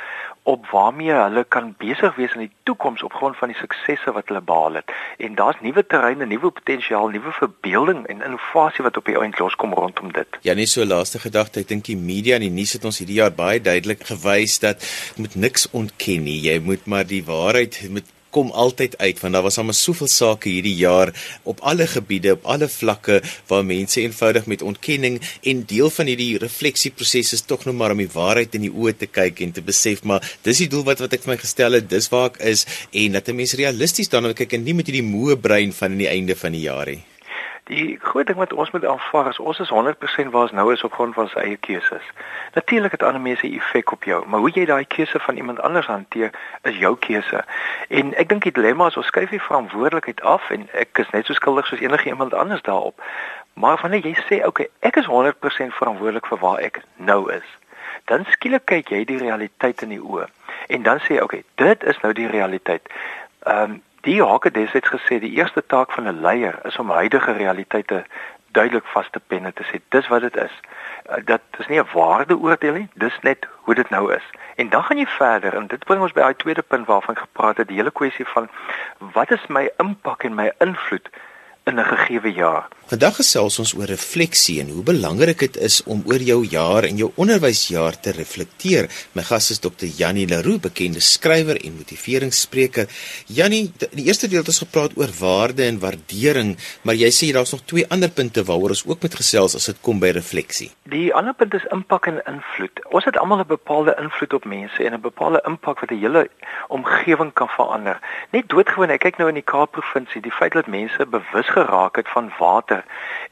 op 0.44 0.66
waarmee 0.72 1.12
hulle 1.12 1.44
kan 1.48 1.74
besig 1.78 2.16
wees 2.16 2.34
in 2.36 2.46
die 2.46 2.52
toekoms 2.68 3.04
op 3.04 3.14
grond 3.14 3.38
van 3.40 3.52
die 3.54 3.58
suksesse 3.58 4.12
wat 4.12 4.28
hulle 4.28 4.42
behaal 4.42 4.80
het. 4.80 4.92
En 5.18 5.36
daar's 5.40 5.62
nuwe 5.62 5.86
terreine, 5.88 6.26
nuwe 6.26 6.52
potensiaal, 6.52 7.08
nuwe 7.14 7.32
verbeelding 7.32 8.06
en 8.12 8.22
innovasie 8.22 8.84
wat 8.84 8.98
op 8.98 9.08
die 9.08 9.18
ount 9.18 9.40
loskom 9.40 9.74
rondom 9.74 10.12
dit. 10.12 10.40
Ja, 10.48 10.54
nie 10.54 10.68
so 10.68 10.86
laaste 10.86 11.20
gedagte, 11.24 11.64
ek 11.64 11.72
dink 11.72 11.88
die 11.88 11.98
media 12.00 12.36
en 12.40 12.48
die 12.48 12.54
nuus 12.54 12.76
het 12.76 12.88
ons 12.88 13.00
hierdie 13.00 13.22
jaar 13.22 13.32
baie 13.36 13.62
duidelik 13.64 14.04
gewys 14.12 14.60
dat 14.64 14.84
jy 14.84 15.24
moet 15.24 15.40
niks 15.48 15.70
ontken 15.72 16.28
nie. 16.28 16.40
Jy 16.50 16.60
moet 16.66 16.92
maar 16.92 17.08
die 17.08 17.24
waarheid 17.26 17.80
moet 17.90 18.13
kom 18.36 18.52
altyd 18.66 18.98
uit 18.98 19.22
want 19.22 19.38
daar 19.38 19.46
was 19.46 19.60
almal 19.62 19.78
soveel 19.78 20.10
sake 20.12 20.50
hierdie 20.50 20.76
jaar 20.80 21.14
op 21.50 21.62
alle 21.62 21.88
gebiede 21.88 22.34
op 22.38 22.50
alle 22.56 22.70
vlakke 22.70 23.22
waar 23.52 23.66
mense 23.66 24.02
eenvoudig 24.02 24.50
met 24.52 24.66
ontkenning 24.66 25.20
en 25.54 25.64
deel 25.70 25.94
van 25.94 26.12
hierdie 26.12 26.42
refleksieproses 26.44 27.34
is 27.38 27.46
tog 27.48 27.66
nou 27.70 27.76
maar 27.78 27.96
om 27.96 28.04
die 28.04 28.12
waarheid 28.14 28.58
in 28.60 28.68
die 28.68 28.74
oë 28.74 28.98
te 28.98 29.10
kyk 29.20 29.44
en 29.46 29.56
te 29.56 29.66
besef 29.66 30.04
maar 30.04 30.26
dis 30.48 30.66
die 30.66 30.70
doel 30.74 30.86
wat 30.90 31.06
wat 31.06 31.14
ek 31.14 31.26
vir 31.26 31.36
my 31.36 31.40
gestel 31.46 31.80
het 31.80 31.90
dis 31.94 32.10
waar 32.14 32.32
ek 32.34 32.42
is 32.54 32.68
en 32.92 33.20
dat 33.20 33.30
'n 33.30 33.40
mens 33.42 33.58
realisties 33.64 34.10
daarna 34.10 34.34
kyk 34.34 34.54
en 34.54 34.64
nie 34.64 34.78
met 34.78 34.90
hierdie 34.90 35.10
moe 35.16 35.38
brein 35.38 35.74
van 35.74 35.92
aan 35.92 36.06
die 36.06 36.14
einde 36.18 36.36
van 36.36 36.52
die 36.52 36.66
jaar 36.66 36.90
nie 36.90 37.13
Die 37.70 37.98
groot 38.02 38.28
ding 38.28 38.38
wat 38.38 38.54
ons 38.54 38.72
moet 38.72 38.86
aanvaar 38.86 39.30
is 39.30 39.40
ons 39.40 39.60
is 39.60 39.70
100% 39.72 40.32
waar 40.32 40.42
ons 40.42 40.52
nou 40.52 40.74
is 40.74 40.84
op 40.84 40.94
grond 40.94 41.14
van 41.14 41.24
ons 41.24 41.36
eie 41.40 41.58
keuses. 41.58 42.10
Natuurlik 42.54 42.92
het 42.92 43.04
ander 43.04 43.22
mense 43.22 43.48
'n 43.48 43.56
effek 43.56 43.92
op 43.92 44.04
jou, 44.04 44.26
maar 44.28 44.40
hoe 44.40 44.52
jy 44.52 44.66
daai 44.66 44.86
keuse 44.86 45.20
van 45.20 45.36
iemand 45.36 45.60
anders 45.60 45.86
hanteer 45.86 46.32
is 46.62 46.78
jou 46.78 46.98
keuse. 46.98 47.44
En 47.88 48.16
ek 48.16 48.30
dink 48.30 48.44
die 48.44 48.52
dilemma 48.52 48.88
is 48.88 48.98
ons 48.98 49.06
skuif 49.06 49.30
die 49.30 49.42
verantwoordelikheid 49.42 50.22
af 50.22 50.50
en 50.50 50.68
ek 50.74 50.98
is 50.98 51.10
net 51.10 51.26
so 51.26 51.34
skuldig 51.34 51.68
soos 51.68 51.80
enige 51.80 52.10
iemand 52.10 52.34
anders 52.34 52.62
daarop. 52.62 53.02
Maar 53.54 53.80
wanneer 53.82 54.06
jy 54.08 54.16
sê, 54.16 54.36
"Oké, 54.36 54.48
okay, 54.48 54.70
ek 54.80 54.96
is 54.96 55.06
100% 55.06 55.74
verantwoordelik 55.74 56.26
vir 56.26 56.38
waar 56.38 56.60
ek 56.60 56.82
nou 56.96 57.32
is." 57.32 57.48
Dan 58.06 58.26
skielik 58.26 58.66
kyk 58.66 58.90
jy 58.90 59.06
die 59.06 59.18
realiteit 59.18 59.82
in 59.82 59.90
die 59.90 60.04
oë 60.04 60.28
en 60.68 60.84
dan 60.84 61.00
sê 61.00 61.14
"Oké, 61.14 61.24
okay, 61.24 61.44
dit 61.56 61.84
is 61.84 62.00
nou 62.00 62.14
die 62.14 62.28
realiteit." 62.28 62.90
Ehm 63.44 63.72
um, 63.72 63.82
Die 64.04 64.22
Hake 64.22 64.52
destyds 64.52 64.90
gesê 64.92 65.20
die 65.24 65.32
eerste 65.40 65.62
taak 65.66 65.92
van 65.96 66.08
'n 66.08 66.22
leier 66.22 66.60
is 66.68 66.78
om 66.78 66.90
huidige 66.90 67.32
realiteite 67.32 68.04
duidelik 68.52 68.86
vas 68.86 69.08
te 69.12 69.20
pen 69.28 69.46
en 69.46 69.54
te 69.54 69.64
sê 69.64 69.80
dis 69.90 70.08
wat 70.08 70.22
dit 70.22 70.36
is. 70.36 70.56
Uh, 71.10 71.16
dat 71.26 71.42
is 71.58 71.68
nie 71.68 71.80
'n 71.80 71.88
waardeoordeel 71.94 72.74
nie, 72.74 72.90
dis 72.94 73.20
net 73.22 73.48
hoe 73.64 73.76
dit 73.76 73.90
nou 73.90 74.14
is. 74.14 74.26
En 74.56 74.70
dan 74.70 74.84
gaan 74.84 74.98
jy 74.98 75.06
verder 75.06 75.56
en 75.56 75.68
dit 75.68 75.86
bring 75.86 76.02
ons 76.02 76.12
by 76.12 76.22
daai 76.22 76.36
tweede 76.36 76.62
punt 76.62 76.88
waarvan 76.88 77.18
gepraat 77.18 77.58
het, 77.58 77.68
die 77.68 77.78
hele 77.78 77.92
kwessie 77.92 78.28
van 78.28 78.50
wat 78.98 79.32
is 79.32 79.48
my 79.48 79.70
impak 79.78 80.24
en 80.24 80.36
my 80.36 80.52
invloed 80.58 81.10
in 81.64 81.80
'n 81.80 81.86
gegeewe 81.86 82.32
jaar. 82.32 82.68
Vandag 82.84 83.16
gesels 83.16 83.60
ons 83.60 83.72
oor 83.74 83.88
refleksie 83.88 84.60
en 84.62 84.70
hoe 84.70 84.84
belangrik 84.84 85.40
dit 85.40 85.58
is 85.58 85.84
om 85.84 86.02
oor 86.06 86.22
jou 86.22 86.44
jaar 86.46 86.84
en 86.84 86.98
jou 87.00 87.12
onderwysjaar 87.16 88.00
te 88.00 88.12
reflekteer. 88.12 88.90
My 89.16 89.24
gas 89.24 89.50
is 89.50 89.60
Dr. 89.60 89.86
Jannie 89.86 90.28
Leroux, 90.28 90.60
bekende 90.60 91.00
skrywer 91.00 91.58
en 91.66 91.78
motiveringsspreker. 91.78 92.88
Jannie, 93.26 93.72
in 93.80 93.98
die 93.98 94.06
eerste 94.06 94.28
deel 94.28 94.40
het 94.44 94.48
ons 94.48 94.60
gepraat 94.66 94.98
oor 94.98 95.10
waarde 95.20 95.64
en 95.64 95.80
waardering, 95.80 96.58
maar 96.82 96.96
jy 96.96 97.10
sê 97.10 97.32
daar's 97.34 97.52
nog 97.52 97.64
twee 97.66 97.88
ander 97.90 98.12
punte 98.12 98.44
waaroor 98.44 98.76
ons 98.76 98.86
ook 98.86 99.02
moet 99.02 99.16
gesels 99.16 99.56
as 99.56 99.66
dit 99.66 99.80
kom 99.82 100.00
by 100.00 100.12
refleksie. 100.12 100.70
Die 100.84 101.14
ander 101.14 101.34
punt 101.34 101.54
is 101.54 101.66
impak 101.72 102.12
en 102.12 102.20
invloed. 102.28 102.84
Ons 102.92 103.06
het 103.06 103.18
almal 103.18 103.40
'n 103.40 103.48
bepaalde 103.48 103.96
invloed 103.98 104.34
op 104.34 104.46
mense 104.46 104.84
en 104.84 104.94
'n 104.94 105.02
bepaalde 105.02 105.42
impak 105.48 105.80
wat 105.80 105.92
'n 105.92 106.04
hele 106.04 106.30
omgewing 106.68 107.34
kan 107.34 107.48
verander. 107.48 108.00
Net 108.32 108.50
doodgewoon, 108.50 108.90
ek 108.90 109.00
kyk 109.00 109.18
nou 109.18 109.30
in 109.30 109.40
die 109.40 109.50
Kaap-provinsie, 109.54 110.22
die 110.22 110.32
feit 110.32 110.54
dat 110.54 110.68
mense 110.68 111.06
bewus 111.06 111.53
geraak 111.54 111.96
het 111.96 112.10
van 112.10 112.32
water. 112.40 112.84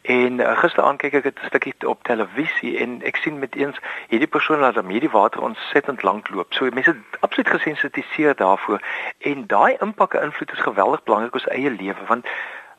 En 0.02 0.40
uh, 0.40 0.58
gisteraand 0.58 1.02
kyk 1.02 1.14
ek 1.20 1.26
'n 1.26 1.46
stukkie 1.50 1.74
op 1.94 2.04
televisie 2.04 2.78
en 2.78 3.02
ek 3.02 3.16
sien 3.16 3.40
met 3.40 3.56
eens 3.56 3.78
hierdie 4.08 4.30
persoon 4.36 4.60
laat 4.60 4.76
hom 4.76 4.90
hierdie 4.94 5.16
water 5.18 5.42
ontsettend 5.42 6.04
lank 6.04 6.30
loop. 6.30 6.54
So 6.54 6.70
mense 6.70 6.96
absoluut 7.20 7.50
gesensitiseer 7.50 8.36
daarvoor 8.36 8.82
en 9.20 9.48
daai 9.48 9.78
impak 9.80 10.14
en 10.14 10.24
invloed 10.30 10.52
is 10.52 10.68
geweldig 10.68 11.04
belangrik 11.04 11.36
op 11.36 11.42
ons 11.42 11.54
eie 11.58 11.72
lewe 11.72 12.06
want 12.08 12.26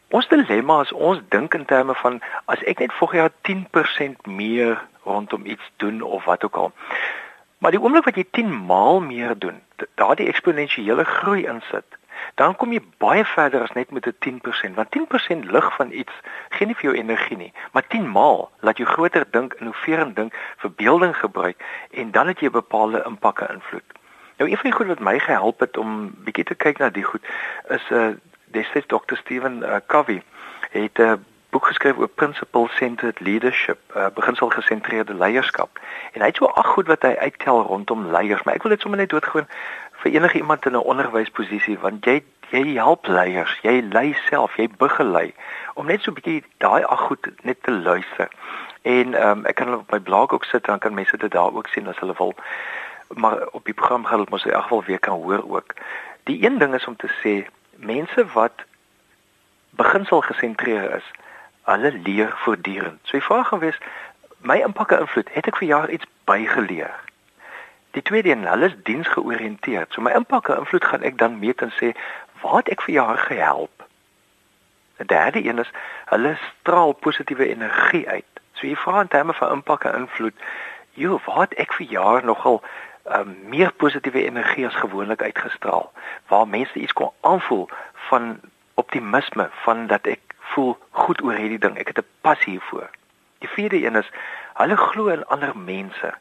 ons 0.09 0.29
dilemma 0.29 0.81
is 0.81 0.93
ons 0.93 1.21
dink 1.29 1.55
in 1.55 1.65
terme 1.65 1.95
van 1.95 2.21
as 2.45 2.63
ek 2.63 2.79
net 2.79 2.93
volgende 2.93 3.23
jaar 3.23 3.37
10% 3.49 4.29
meer 4.29 4.83
rondom 5.03 5.47
iets 5.47 5.71
doen 5.77 6.03
of 6.03 6.25
wat 6.25 6.45
ook 6.45 6.57
al. 6.57 6.73
Maar 7.59 7.71
die 7.71 7.81
oomblik 7.81 8.05
wat 8.05 8.19
jy 8.19 8.27
10 8.31 8.55
maal 8.67 9.01
meer 9.01 9.39
doen, 9.39 9.63
daardie 9.95 10.29
eksponensiële 10.29 11.05
groei 11.05 11.47
insit 11.47 11.99
dan 12.35 12.57
kom 12.57 12.73
jy 12.73 12.81
baie 12.99 13.25
verder 13.25 13.63
as 13.63 13.73
net 13.73 13.91
met 13.91 14.07
'n 14.07 14.17
10%, 14.19 14.75
want 14.75 14.91
10% 14.91 15.51
lig 15.51 15.77
van 15.77 15.93
iets 15.93 16.13
gee 16.49 16.67
nie 16.67 16.75
vir 16.75 16.91
jou 16.91 16.95
energie 16.95 17.37
nie, 17.37 17.53
maar 17.73 17.87
10 17.87 18.11
maal 18.11 18.51
laat 18.61 18.77
jou 18.77 18.89
groter 18.89 19.25
dink, 19.31 19.55
innoverend 19.55 20.17
dink, 20.17 20.35
verbeelding 20.57 21.17
gebruik 21.17 21.65
en 21.91 22.11
dan 22.11 22.27
het 22.27 22.41
jy 22.41 22.51
bepaalde 22.51 23.03
impak 23.07 23.41
en 23.41 23.55
invloed. 23.55 23.89
Nou 24.37 24.51
een 24.51 24.57
van 24.57 24.71
die 24.71 24.79
goed 24.79 24.87
wat 24.87 24.99
my 24.99 25.19
gehelp 25.19 25.61
het 25.61 25.77
om 25.77 26.15
bietjie 26.25 26.45
te 26.45 26.55
kyk 26.55 26.79
na 26.79 26.91
die 26.91 27.03
goed 27.03 27.25
is 27.69 27.91
'n 27.91 27.95
uh, 27.95 28.07
eh, 28.07 28.15
destyds 28.45 28.87
Dr. 28.87 29.17
Steven 29.17 29.63
uh, 29.63 29.77
Covey 29.87 30.23
het 30.71 30.99
'n 30.99 31.03
uh, 31.03 31.13
boek 31.53 31.67
geskryf 31.67 31.97
oor 31.97 32.09
principle 32.09 32.69
centered 32.69 33.21
leadership, 33.21 33.79
uh, 33.97 34.07
beginsel 34.15 34.49
gesentreerde 34.49 35.15
leierskap. 35.15 35.81
En 36.13 36.21
hy 36.21 36.27
het 36.27 36.37
so 36.37 36.47
ag 36.47 36.67
goed 36.67 36.87
wat 36.87 37.03
hy 37.03 37.13
uittel 37.19 37.63
rondom 37.63 38.07
leiers, 38.11 38.43
maar 38.43 38.55
ek 38.55 38.63
wil 38.63 38.73
dit 38.73 38.81
sommer 38.81 39.01
net 39.01 39.11
doodgewoon 39.13 39.49
vir 40.03 40.13
enige 40.13 40.39
iemand 40.39 40.67
in 40.67 40.73
'n 40.77 40.89
onderwysposisie 40.93 41.79
want 41.79 42.05
jy 42.05 42.23
jy 42.51 42.75
help 42.77 43.07
leiers, 43.07 43.59
jy 43.63 43.81
lei 43.81 44.13
self, 44.29 44.57
jy 44.57 44.69
begelei 44.79 45.33
om 45.75 45.87
net 45.87 46.03
so 46.03 46.11
'n 46.11 46.15
bietjie 46.15 46.45
daai 46.59 46.85
ag 46.85 47.01
goed 47.01 47.29
net 47.43 47.63
te 47.63 47.71
luister. 47.71 48.29
En 48.83 49.15
ehm 49.15 49.39
um, 49.39 49.47
ek 49.47 49.55
kan 49.55 49.75
op 49.75 49.91
my 49.91 50.01
blog 50.01 50.33
ook 50.33 50.45
sit 50.45 50.65
dan 50.65 50.79
kan 50.79 50.95
mense 50.95 51.17
dit 51.17 51.31
daar 51.31 51.55
ook 51.55 51.67
sien 51.67 51.89
as 51.89 51.99
hulle 51.99 52.15
wil. 52.19 52.35
Maar 53.09 53.47
op 53.53 53.65
die 53.65 53.75
program 53.75 54.05
gaan 54.05 54.19
hulle 54.19 54.31
mos 54.31 54.45
in 54.45 54.53
elk 54.53 54.63
geval 54.63 54.85
weer 54.85 54.99
kan 54.99 55.23
hoor 55.23 55.45
ook. 55.49 55.75
Die 56.25 56.45
een 56.45 56.59
ding 56.59 56.75
is 56.75 56.87
om 56.87 56.97
te 56.97 57.11
sê 57.23 57.47
mense 57.77 58.27
wat 58.33 58.65
beginsel 59.71 60.21
gesentreer 60.21 60.95
is, 60.95 61.05
hulle 61.63 61.93
leer 61.93 62.33
voortdurend. 62.37 63.01
So 63.03 63.13
die 63.17 63.27
vraag 63.27 63.49
gaan 63.49 63.59
wees 63.59 63.79
my 64.39 64.59
impak 64.59 64.91
en 64.91 64.99
invloed, 64.99 65.29
het 65.33 65.47
ek 65.47 65.57
vir 65.57 65.69
jaar 65.69 65.91
iets 65.91 66.07
bygeleer? 66.25 67.12
Die 67.93 68.03
tweede 68.03 68.31
een, 68.31 68.47
hulle 68.47 68.67
is 68.67 68.77
diensgeoriënteerd. 68.83 69.93
So 69.93 70.01
my 70.01 70.11
impak 70.17 70.49
en 70.49 70.63
invloed 70.65 70.85
gaan 70.85 71.03
ek 71.05 71.19
dan 71.21 71.39
meet 71.39 71.61
en 71.61 71.73
sê, 71.77 71.93
waar 72.41 72.63
het 72.63 72.71
ek 72.73 72.85
vir 72.87 72.95
jou 72.95 73.17
gehelp? 73.27 73.85
Die 74.97 75.07
derde 75.07 75.43
een 75.45 75.61
is, 75.61 75.73
hulle 76.09 76.39
straal 76.47 76.93
positiewe 76.93 77.49
energie 77.49 78.09
uit. 78.09 78.41
So 78.57 78.67
jy 78.67 78.79
vra 78.81 79.05
in 79.05 79.13
terme 79.13 79.37
van 79.37 79.59
impak 79.59 79.85
en 79.85 80.07
invloed, 80.07 80.47
joh, 80.97 81.21
waar 81.27 81.45
het 81.45 81.59
ek 81.61 81.77
vir 81.77 81.93
jaar 81.93 82.25
nogal 82.25 82.63
um, 83.13 83.37
meer 83.53 83.73
positiewe 83.77 84.25
energie 84.25 84.67
as 84.67 84.81
gewoonlik 84.81 85.23
uitgestraal? 85.23 85.93
Waar 86.33 86.49
mense 86.49 86.81
iets 86.81 86.97
kon 86.97 87.13
aanvoel 87.21 87.69
van 88.09 88.39
optimisme, 88.81 89.51
van 89.67 89.87
dat 89.93 90.09
ek 90.09 90.37
voel 90.55 90.79
goed 91.05 91.21
oor 91.21 91.37
hierdie 91.37 91.61
ding. 91.61 91.77
Ek 91.77 91.93
het 91.93 92.01
'n 92.01 92.09
passie 92.25 92.57
hiervoor. 92.57 92.89
Die 93.45 93.53
vierde 93.53 93.85
een 93.85 93.97
is 93.97 94.09
Hulle 94.53 94.77
glo 94.77 95.09
in 95.09 95.25
ander 95.27 95.57
mense. 95.57 96.15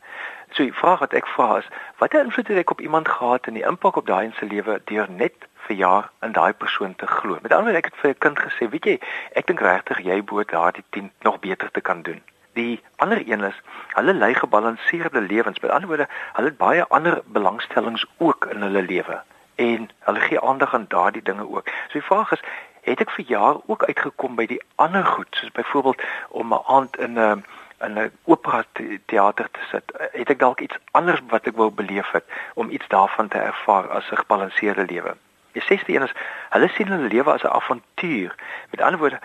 So 0.51 0.63
die 0.63 0.73
vraag 0.75 0.99
wat 0.99 1.13
ek 1.15 1.27
vra 1.31 1.61
is, 1.61 1.67
watter 1.97 2.25
invloed 2.25 2.49
het 2.51 2.57
ek 2.57 2.71
op 2.71 2.81
iemand 2.81 3.07
gehad 3.07 3.47
en 3.47 3.55
die 3.55 3.63
impak 3.63 3.95
op 3.95 4.07
daai 4.07 4.33
se 4.35 4.45
lewe 4.45 4.81
deur 4.91 5.07
net 5.09 5.47
vir 5.67 5.75
jaar 5.79 6.09
in 6.27 6.35
daai 6.35 6.51
persoon 6.53 6.95
te 6.95 7.07
glo? 7.07 7.37
Met 7.41 7.53
ander 7.55 7.71
woorde, 7.71 7.77
ek 7.77 7.91
het 7.91 8.01
vir 8.01 8.11
'n 8.11 8.23
kind 8.25 8.39
gesê, 8.39 8.69
weet 8.69 8.85
jy, 8.85 8.99
ek 9.33 9.47
dink 9.47 9.61
regtig 9.61 10.03
jy 10.03 10.21
behoort 10.23 10.51
daardie 10.51 10.83
10 10.89 11.11
nog 11.23 11.39
beter 11.39 11.71
te 11.71 11.81
kan 11.81 12.01
doen. 12.01 12.21
Die 12.53 12.83
ander 12.97 13.23
een 13.27 13.43
is, 13.43 13.61
hulle 13.95 14.13
lei 14.13 14.33
gebalanseerde 14.33 15.21
lewens. 15.21 15.59
Met 15.59 15.71
ander 15.71 15.87
woorde, 15.87 16.07
hulle 16.33 16.47
het 16.47 16.57
baie 16.57 16.87
ander 16.87 17.21
belangstellings 17.25 18.05
ook 18.17 18.45
in 18.45 18.61
hulle 18.61 18.81
lewe 18.81 19.21
en 19.55 19.89
hulle 19.99 20.19
gee 20.19 20.41
aandag 20.41 20.73
aan 20.73 20.85
daardie 20.87 21.23
dinge 21.23 21.47
ook. 21.47 21.67
So 21.87 21.99
die 21.99 22.09
vraag 22.11 22.31
is, 22.31 22.43
het 22.81 22.99
ek 22.99 23.11
vir 23.15 23.25
jaar 23.25 23.57
ook 23.65 23.83
uitgekom 23.83 24.35
by 24.35 24.45
die 24.49 24.61
ander 24.75 25.05
goed, 25.05 25.27
soos 25.31 25.51
byvoorbeeld 25.51 26.01
om 26.29 26.53
'n 26.53 26.63
aand 26.65 26.97
in 26.97 27.19
'n 27.19 27.43
in 27.81 27.99
'n 27.99 28.11
opera 28.23 28.63
teater 29.05 29.47
te 29.51 29.59
sit? 29.71 29.83
Het 30.11 30.29
ek 30.29 30.39
dalk 30.39 30.59
iets 30.59 30.77
anders 30.91 31.21
wat 31.27 31.45
ek 31.45 31.55
wou 31.55 31.71
beleef 31.71 32.11
het 32.11 32.25
om 32.53 32.69
iets 32.69 32.87
daarvan 32.87 33.27
te 33.27 33.37
ervaar 33.37 33.89
as 33.89 34.11
'n 34.11 34.17
gebalanseerde 34.17 34.85
lewe? 34.85 35.15
Die 35.51 35.61
sesde 35.61 35.93
een 35.93 36.03
is, 36.03 36.13
hulle 36.49 36.67
sien 36.67 36.87
hulle 36.87 37.07
lewe 37.07 37.31
as 37.31 37.43
'n 37.43 37.55
avontuur. 37.59 38.35
Met 38.69 38.81
ander 38.81 38.99
woorde, 38.99 39.19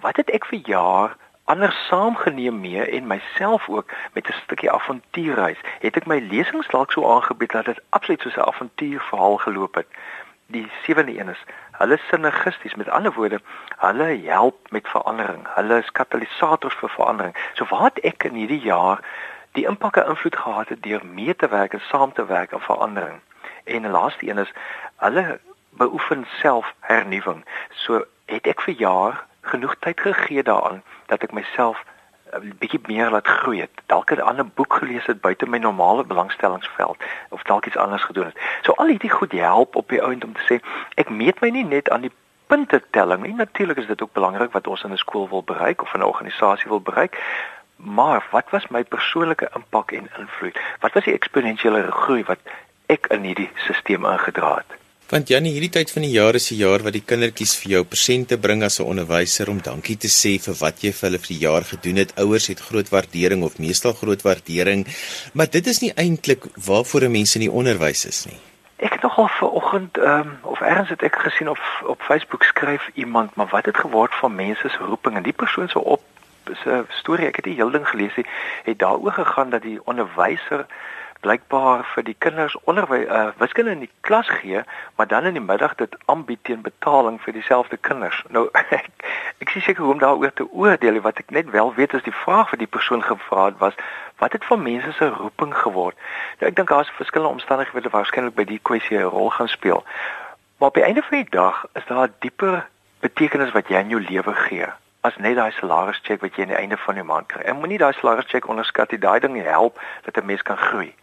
wat 0.00 0.16
het 0.16 0.30
ek 0.30 0.44
vir 0.44 0.60
jaar 0.64 1.16
anders 1.44 1.86
saamgeneem 1.86 2.60
mee 2.60 2.84
en 2.84 3.06
myself 3.06 3.68
ook 3.68 3.90
met 4.12 4.28
'n 4.28 4.40
stukkie 4.42 4.70
avontuurreis. 4.70 5.58
Het 5.80 5.96
ek 5.96 6.06
my 6.06 6.18
lesings 6.30 6.68
dalk 6.68 6.92
so 6.92 7.14
aangebied 7.14 7.50
dat 7.50 7.64
dit 7.64 7.80
absoluut 7.88 8.20
soos 8.20 8.36
'n 8.36 8.48
avontuurverhaal 8.50 9.36
geloop 9.36 9.74
het. 9.74 9.86
Die 10.50 10.70
sewende 10.82 11.18
een 11.18 11.28
is, 11.28 11.42
hulle 11.78 11.98
sinergisties, 12.08 12.74
met 12.74 12.88
ander 12.88 13.12
woorde, 13.12 13.40
hulle 13.76 14.08
help 14.24 14.70
met 14.70 14.88
verandering. 14.88 15.46
Hulle 15.54 15.78
is 15.78 15.92
katalisators 15.92 16.74
vir 16.74 16.90
verandering. 16.90 17.36
So 17.54 17.66
waar 17.70 17.90
het 17.90 18.00
ek 18.04 18.26
in 18.28 18.34
hierdie 18.34 18.62
jaar 18.64 19.04
die 19.58 19.66
impak 19.66 19.96
en 19.96 20.10
invloed 20.14 20.36
gehad 20.36 20.68
het 20.68 20.82
deur 20.82 21.06
mee 21.06 21.36
te 21.36 21.48
werk 21.48 21.72
en 21.72 21.82
saam 21.90 22.12
te 22.12 22.26
werk 22.26 22.52
aan 22.52 22.66
verandering? 22.66 23.20
En 23.64 23.86
die 23.86 23.90
laaste 23.90 24.26
een 24.28 24.38
is, 24.38 24.52
hulle 24.96 25.40
beoefen 25.70 26.26
selfhernuwing. 26.40 27.44
So 27.70 28.04
het 28.26 28.46
ek 28.46 28.66
vir 28.66 28.74
jaar 28.74 29.24
genoeg 29.40 29.78
tyd 29.78 30.00
gegee 30.00 30.42
daaraan 30.42 30.82
dat 31.06 31.22
ek 31.22 31.32
myself 31.32 31.84
bietjie 32.58 32.80
meer 32.86 33.10
laat 33.10 33.26
groei 33.26 33.60
het. 33.60 33.70
Dalk 33.86 34.10
'n 34.10 34.20
ander 34.20 34.46
boek 34.46 34.74
gelees 34.74 35.06
het 35.06 35.20
buite 35.20 35.46
my 35.46 35.58
normale 35.58 36.04
belangstellingsveld 36.04 36.96
of 37.28 37.42
dalk 37.42 37.66
iets 37.66 37.76
anders 37.76 38.02
gedoen 38.02 38.24
het. 38.24 38.40
So 38.62 38.72
al 38.72 38.86
hierdie 38.86 39.10
goed 39.10 39.32
help 39.32 39.76
op 39.76 39.88
die 39.88 40.02
ount 40.02 40.24
om 40.24 40.32
te 40.32 40.44
sê 40.48 40.60
ek 40.94 41.08
meet 41.08 41.40
my 41.40 41.48
nie 41.48 41.64
net 41.64 41.90
aan 41.90 42.00
die 42.00 42.12
punte 42.46 42.82
telling 42.90 43.22
nie. 43.22 43.34
Natuurlik 43.34 43.76
is 43.76 43.86
dit 43.86 44.02
ook 44.02 44.12
belangrik 44.12 44.52
wat 44.52 44.66
ons 44.66 44.82
in 44.82 44.92
'n 44.92 44.96
skool 44.96 45.28
wil 45.28 45.42
bereik 45.42 45.82
of 45.82 45.94
'n 45.94 46.02
organisasie 46.02 46.68
wil 46.68 46.80
bereik. 46.80 47.18
Maar 47.76 48.26
wat 48.30 48.50
was 48.50 48.68
my 48.68 48.84
persoonlike 48.84 49.50
impak 49.54 49.92
en 49.92 50.10
invloed? 50.18 50.58
Wat 50.80 50.92
was 50.92 51.04
die 51.04 51.14
eksponensiële 51.14 51.90
groei 51.90 52.24
wat 52.24 52.38
ek 52.86 53.06
in 53.06 53.22
hierdie 53.22 53.50
stelsel 53.54 54.10
ingedra 54.12 54.54
het? 54.54 54.89
Want 55.10 55.26
Janie, 55.26 55.50
hierdie 55.50 55.72
tyd 55.74 55.90
van 55.90 56.04
die 56.06 56.12
jaar 56.14 56.36
is 56.38 56.44
die 56.52 56.60
jaar 56.60 56.84
wat 56.86 56.94
die 56.94 57.02
kindertjies 57.02 57.56
vir 57.58 57.72
jou 57.72 57.80
persente 57.92 58.36
bring 58.38 58.60
as 58.62 58.78
'n 58.78 58.86
onderwyser 58.92 59.48
om 59.50 59.58
dankie 59.58 59.96
te 59.96 60.06
sê 60.06 60.38
vir 60.38 60.54
wat 60.60 60.84
jy 60.84 60.92
vir 60.92 61.08
hulle 61.08 61.18
vir 61.18 61.32
die 61.34 61.42
jaar 61.46 61.64
gedoen 61.66 61.96
het. 61.98 62.14
Ouers 62.14 62.46
het 62.46 62.60
groot 62.60 62.88
waardering 62.88 63.42
of 63.42 63.58
meestal 63.58 63.92
groot 63.92 64.22
waardering, 64.22 64.86
maar 65.34 65.50
dit 65.50 65.66
is 65.66 65.80
nie 65.82 65.90
eintlik 65.96 66.46
waarvoor 66.54 67.02
'n 67.02 67.10
mens 67.10 67.34
in 67.34 67.40
die 67.40 67.50
onderwys 67.50 68.04
is 68.06 68.26
nie. 68.26 68.38
Ek 68.78 68.92
het 68.92 69.02
nogal 69.02 69.28
vanoggend 69.28 69.98
ehm 69.98 70.20
um, 70.20 70.38
of 70.42 70.60
eers 70.60 70.88
het 70.88 71.02
ek 71.02 71.16
gesien 71.26 71.48
op 71.48 71.58
op 71.86 72.00
Facebook 72.02 72.44
skryf 72.44 72.90
iemand, 72.94 73.34
maar 73.34 73.50
wat 73.50 73.66
het 73.66 73.76
geword 73.76 74.14
van 74.14 74.34
mense 74.34 74.68
se 74.68 74.78
roeping 74.78 75.16
en 75.16 75.22
die 75.22 75.40
persoon 75.42 75.68
se 75.68 75.78
op 75.78 76.02
se 76.62 76.84
storie, 76.88 77.26
ek 77.26 77.36
het 77.36 77.44
die 77.44 77.54
hele 77.54 77.70
ding 77.70 77.88
gelees, 77.88 78.14
het 78.64 78.78
daaroor 78.78 79.12
gegaan 79.12 79.50
dat 79.50 79.62
die 79.62 79.80
onderwyser 79.84 80.66
blykbaar 81.20 81.84
vir 81.94 82.04
die 82.04 82.16
kinders 82.18 82.56
onderwys 82.70 83.06
uh, 83.06 83.28
wiskunde 83.38 83.74
in 83.76 83.84
die 83.84 83.90
klas 84.06 84.28
gee, 84.40 84.62
maar 84.96 85.06
dan 85.06 85.28
in 85.28 85.36
die 85.38 85.44
middag 85.44 85.74
dit 85.80 85.96
aanbied 86.12 86.42
teen 86.48 86.62
betaling 86.62 87.20
vir 87.24 87.36
dieselfde 87.36 87.76
kinders. 87.76 88.22
Nou 88.28 88.48
ek, 88.78 88.88
ek 89.44 89.52
sê 89.52 89.62
seker 89.64 89.84
hoe 89.84 89.94
om 89.94 90.02
daaroor 90.02 90.32
te 90.32 90.48
oordeel, 90.50 91.00
wat 91.04 91.22
ek 91.22 91.30
net 91.36 91.50
wel 91.50 91.74
weet 91.74 91.94
is 91.98 92.06
die 92.08 92.16
vraag 92.24 92.50
wat 92.50 92.62
die 92.62 92.70
persoon 92.70 93.04
gevra 93.04 93.50
het 93.50 93.58
was, 93.62 93.78
wat 94.22 94.32
het 94.32 94.44
van 94.48 94.62
mense 94.62 94.92
se 94.98 95.08
roeping 95.20 95.54
geword? 95.56 95.96
Nou 96.40 96.50
ek 96.50 96.56
dink 96.56 96.72
daar's 96.72 96.92
verskillende 96.98 97.38
omstandighede 97.38 97.88
wat 97.88 97.96
waarskynlik 98.00 98.36
by 98.36 98.48
die 98.48 98.60
kwessie 98.62 98.98
'n 98.98 99.12
rol 99.14 99.30
gaan 99.30 99.48
speel. 99.48 99.84
Maar 100.58 100.68
op 100.68 100.74
die 100.80 100.84
einde 100.84 101.02
van 101.02 101.18
die 101.22 101.30
dag 101.30 101.64
is 101.72 101.86
daar 101.86 102.08
'n 102.08 102.14
dieper 102.20 102.68
betekenis 103.00 103.52
wat 103.52 103.68
jy 103.68 103.80
in 103.80 103.88
jou 103.88 104.00
lewe 104.00 104.34
gee 104.34 104.68
as 105.00 105.16
net 105.16 105.36
daai 105.36 105.52
salarischeck 105.56 106.20
wat 106.20 106.36
jy 106.36 106.44
aan 106.44 106.52
die 106.52 106.60
einde 106.60 106.76
van 106.76 106.94
die 106.94 107.04
maand 107.04 107.28
kry. 107.32 107.42
En 107.48 107.56
moenie 107.56 107.78
daai 107.80 107.92
salarischeck 107.96 108.48
onderskat 108.48 108.90
nie. 108.90 109.00
Daai 109.00 109.20
ding 109.20 109.38
help 109.42 109.80
dat 110.04 110.16
'n 110.16 110.26
mens 110.26 110.42
kan 110.42 110.56
groei. 110.56 110.94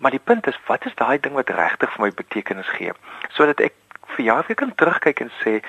Maar 0.00 0.10
die 0.10 0.22
punt 0.24 0.46
is, 0.46 0.58
wat 0.66 0.86
is 0.86 0.94
daai 0.94 1.20
ding 1.20 1.34
wat 1.36 1.50
regtig 1.52 1.92
vir 1.92 2.04
my 2.06 2.12
betekenis 2.16 2.68
gee? 2.76 2.92
Sodat 3.36 3.60
ek 3.60 3.74
vir 4.16 4.24
jaar 4.24 4.44
weer 4.46 4.56
kan 4.56 4.74
terugkyk 4.74 5.20
en 5.20 5.32
sê 5.42 5.60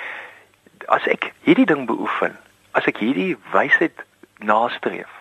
as 0.88 1.08
ek 1.12 1.34
hierdie 1.46 1.68
ding 1.68 1.84
beoefen, 1.90 2.38
as 2.72 2.88
ek 2.88 3.02
hierdie 3.04 3.36
wysheid 3.52 4.06
nastreef, 4.40 5.12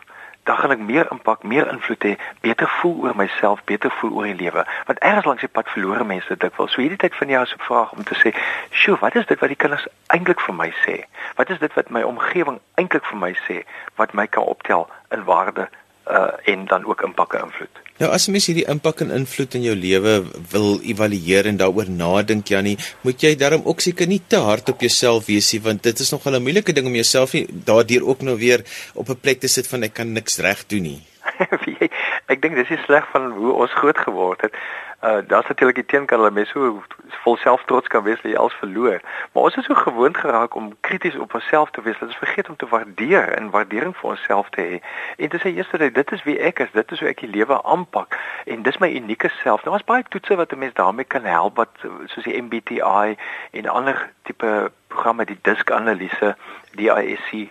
dan 0.49 0.57
gaan 0.57 0.73
ek 0.75 0.79
meer 0.79 1.11
impak, 1.13 1.43
meer 1.43 1.69
invloed 1.73 2.07
hê, 2.07 2.15
beter 2.41 2.71
voel 2.81 3.03
oor 3.05 3.17
myself, 3.19 3.61
beter 3.69 3.91
voel 3.99 4.15
oor 4.21 4.29
die 4.31 4.39
lewe. 4.39 4.65
Want 4.87 5.03
ergens 5.03 5.29
langs 5.29 5.45
die 5.45 5.53
pad 5.53 5.69
verlore 5.75 6.07
mense 6.07 6.37
dit 6.37 6.57
wil. 6.57 6.69
So 6.69 6.81
hierdie 6.81 6.99
tyd 7.03 7.19
van 7.19 7.31
die 7.31 7.37
jaar 7.37 7.51
se 7.51 7.59
vraag 7.67 7.93
om 7.93 8.07
te 8.07 8.17
sê, 8.23 8.33
"Sjoe, 8.71 8.97
wat 9.03 9.15
is 9.15 9.27
dit 9.27 9.39
wat 9.41 9.53
die 9.53 9.59
kinders 9.59 9.87
eintlik 10.07 10.41
vir 10.41 10.55
my 10.55 10.71
sê? 10.87 11.05
Wat 11.37 11.51
is 11.51 11.59
dit 11.59 11.75
wat 11.75 11.91
my 11.91 12.03
omgewing 12.03 12.61
eintlik 12.75 13.05
vir 13.05 13.19
my 13.19 13.33
sê 13.47 13.63
wat 13.95 14.13
my 14.13 14.27
kan 14.27 14.43
optel 14.43 14.89
in 15.11 15.25
waarde 15.25 15.69
uh 16.19 16.53
en 16.53 16.67
dan 16.67 16.85
ook 16.85 17.03
impak 17.03 17.35
en 17.35 17.49
invloed?" 17.49 17.81
Nou 18.01 18.09
as 18.17 18.31
mens 18.33 18.47
hierdie 18.49 18.65
impak 18.73 19.03
en 19.05 19.11
invloed 19.13 19.55
in 19.59 19.65
jou 19.67 19.75
lewe 19.77 20.13
wil 20.53 20.79
evalueer 20.93 21.51
en 21.51 21.59
daaroor 21.61 21.91
nadink 21.93 22.49
Jannie, 22.49 22.79
moet 23.05 23.21
jy 23.21 23.35
daarom 23.37 23.67
ook 23.69 23.85
seker 23.85 24.09
nie 24.09 24.23
te 24.27 24.41
hard 24.41 24.73
op 24.73 24.81
jouself 24.81 25.27
wees 25.27 25.53
nie 25.53 25.61
want 25.67 25.83
dit 25.83 26.01
is 26.01 26.13
nog 26.13 26.25
'n 26.27 26.43
moeilike 26.43 26.73
ding 26.73 26.87
om 26.87 26.97
jouself 26.97 27.35
nie 27.37 27.47
daardeur 27.51 28.07
ook 28.07 28.23
nou 28.23 28.39
weer 28.39 28.65
op 28.95 29.09
'n 29.09 29.21
plek 29.21 29.41
te 29.41 29.49
sit 29.49 29.67
van 29.67 29.83
ek 29.83 29.95
kan 29.95 30.13
niks 30.13 30.39
reg 30.39 30.67
doen 30.67 30.83
nie. 30.83 31.03
ek 32.33 32.41
dink 32.41 32.55
dis 32.55 32.71
is 32.71 32.85
sleg 32.85 33.05
van 33.13 33.31
hoe 33.33 33.53
ons 33.53 33.73
groot 33.73 33.99
geword 33.99 34.41
het. 34.41 34.55
Uh 35.05 35.19
daar's 35.27 35.47
natuurlik 35.47 35.77
die 35.77 35.85
teenkant 35.85 36.23
dat 36.23 36.33
mense 36.33 36.53
so 36.53 36.83
vol 37.09 37.37
selftrots 37.37 37.89
kan 37.89 38.03
wees 38.03 38.21
dat 38.21 38.31
jy 38.31 38.37
alles 38.37 38.55
verloor. 38.55 39.01
Maar 39.33 39.43
ons 39.43 39.57
is 39.57 39.65
so 39.65 39.75
gewoond 39.75 40.17
geraak 40.17 40.55
om 40.55 40.77
krities 40.81 41.17
op 41.17 41.35
onsself 41.35 41.71
te 41.71 41.83
wees 41.83 41.99
dat 41.99 42.09
ons 42.09 42.17
vergeet 42.17 42.49
om 42.49 42.57
te 42.57 42.69
waardeer 42.69 43.29
en 43.29 43.51
waardering 43.51 43.97
vir 43.97 44.11
onsself 44.11 44.51
te 44.51 44.61
hê. 44.61 44.81
En 45.17 45.29
dis 45.29 45.45
eers 45.45 45.71
dat 45.71 45.95
dit 45.95 46.13
is 46.13 46.23
wie 46.23 46.39
ek 46.39 46.59
is, 46.59 46.73
dit 46.73 46.93
is 46.93 47.01
hoe 47.01 47.09
ek 47.09 47.21
die 47.25 47.31
lewe 47.31 47.63
aanpak 47.63 48.19
en 48.45 48.63
dis 48.63 48.79
my 48.79 48.91
unieke 48.93 49.31
self. 49.41 49.65
Nou 49.65 49.75
as 49.75 49.85
baie 49.85 50.05
toetse 50.09 50.37
wat 50.37 50.53
'n 50.53 50.59
mens 50.59 50.75
daarmee 50.75 51.05
kan 51.05 51.25
help 51.25 51.57
wat 51.57 51.73
soos 52.07 52.25
die 52.25 52.43
MBTI 52.43 53.17
en 53.51 53.69
ander 53.69 54.11
tipe 54.23 54.71
programme 54.89 55.25
die 55.25 55.39
disk 55.43 55.71
analise, 55.71 56.37
die 56.77 56.91
ISC 56.93 57.33
ehm 57.33 57.49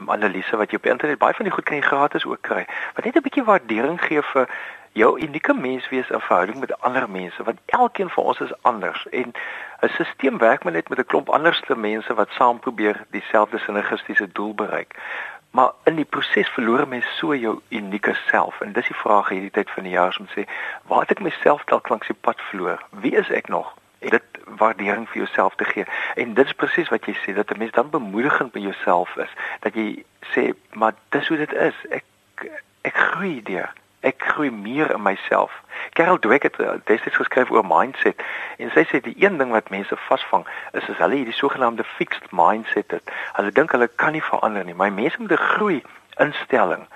um, 0.00 0.10
analise 0.10 0.56
wat 0.56 0.70
jy 0.70 0.76
op 0.76 0.86
internet 0.86 1.18
baie 1.18 1.34
van 1.34 1.44
die 1.48 1.54
goed 1.54 1.64
kan 1.64 1.76
jy 1.76 1.82
gratis 1.82 2.24
ook 2.24 2.40
kry. 2.40 2.66
Wat 2.94 3.04
net 3.04 3.16
'n 3.16 3.26
bietjie 3.26 3.44
waardering 3.44 4.00
gee 4.00 4.22
vir 4.22 4.48
jou 4.92 5.20
unieke 5.20 5.54
menswees 5.54 6.10
in 6.10 6.20
verhouding 6.20 6.58
met 6.58 6.80
ander 6.80 7.10
mense 7.10 7.42
want 7.42 7.60
elkeen 7.66 8.10
van 8.10 8.24
ons 8.24 8.40
is 8.40 8.62
anders 8.62 9.06
en 9.08 9.32
'n 9.80 9.88
stelsel 9.88 10.38
werk 10.38 10.64
maar 10.64 10.72
net 10.72 10.88
met 10.88 10.98
'n 10.98 11.04
klomp 11.04 11.28
anderste 11.28 11.76
mense 11.76 12.14
wat 12.14 12.30
saam 12.30 12.58
probeer 12.58 13.04
dieselfde 13.10 13.58
sinergistiese 13.58 14.32
doel 14.32 14.54
bereik. 14.54 14.94
Maar 15.50 15.70
in 15.84 15.94
die 15.94 16.04
proses 16.04 16.48
verloor 16.48 16.88
mens 16.88 17.16
so 17.16 17.34
jou 17.34 17.60
unieke 17.68 18.14
self 18.14 18.60
en 18.60 18.72
dis 18.72 18.86
die 18.86 18.96
vraag 18.96 19.28
hierdie 19.28 19.50
tyd 19.50 19.70
van 19.70 19.82
die 19.82 19.92
jaar 19.92 20.16
om 20.20 20.26
te 20.26 20.40
sê 20.40 20.44
waar 20.82 21.00
het 21.00 21.10
ek 21.10 21.20
myself 21.20 21.64
dalk 21.64 21.88
langs 21.88 22.06
die 22.06 22.16
pad 22.20 22.40
verloor? 22.40 22.82
Wie 22.90 23.16
is 23.16 23.30
ek 23.30 23.48
nog? 23.48 23.74
En 23.98 24.10
dit 24.10 24.22
waardering 24.46 25.08
vir 25.08 25.16
jouself 25.16 25.54
te 25.54 25.64
gee. 25.64 25.84
En 26.14 26.34
dit 26.34 26.46
is 26.46 26.52
presies 26.52 26.88
wat 26.88 27.04
jy 27.04 27.14
sê 27.14 27.34
dat 27.34 27.50
'n 27.50 27.58
mens 27.58 27.72
dan 27.72 27.90
bemoedigend 27.90 28.52
by 28.52 28.58
jouself 28.58 29.16
is 29.16 29.32
dat 29.60 29.74
jy 29.74 30.04
sê 30.34 30.52
maar 30.72 30.94
dis 31.08 31.28
hoe 31.28 31.36
dit 31.36 31.52
is. 31.52 31.74
Ek 31.90 32.04
ek 32.82 32.96
groei 32.96 33.42
deur 33.42 33.72
ek 34.02 34.22
groei 34.32 34.50
meer 34.50 34.90
in 34.90 35.02
myself. 35.02 35.52
Carol 35.90 36.18
Dweck 36.18 36.42
het 36.42 36.58
uh, 36.60 36.74
destyds 36.84 37.16
geskryf 37.16 37.50
oor 37.50 37.66
mindset 37.66 38.22
en 38.58 38.70
sy 38.74 38.84
sê 38.90 39.00
die 39.04 39.14
een 39.18 39.38
ding 39.38 39.54
wat 39.54 39.70
mense 39.70 39.96
vasvang 40.08 40.46
is 40.72 40.88
as 40.90 40.98
hulle 41.02 41.20
hierdie 41.20 41.36
sogenaamde 41.36 41.86
fixed 41.96 42.30
mindset 42.30 42.90
het. 42.90 43.14
Hulle 43.38 43.54
dink 43.54 43.74
hulle 43.76 43.88
kan 44.02 44.16
nie 44.16 44.24
verander 44.24 44.66
nie. 44.66 44.74
My 44.74 44.90
mense 44.90 45.20
moet 45.22 45.32
'n 45.32 45.48
groei 45.54 45.82
instelling 46.18 46.86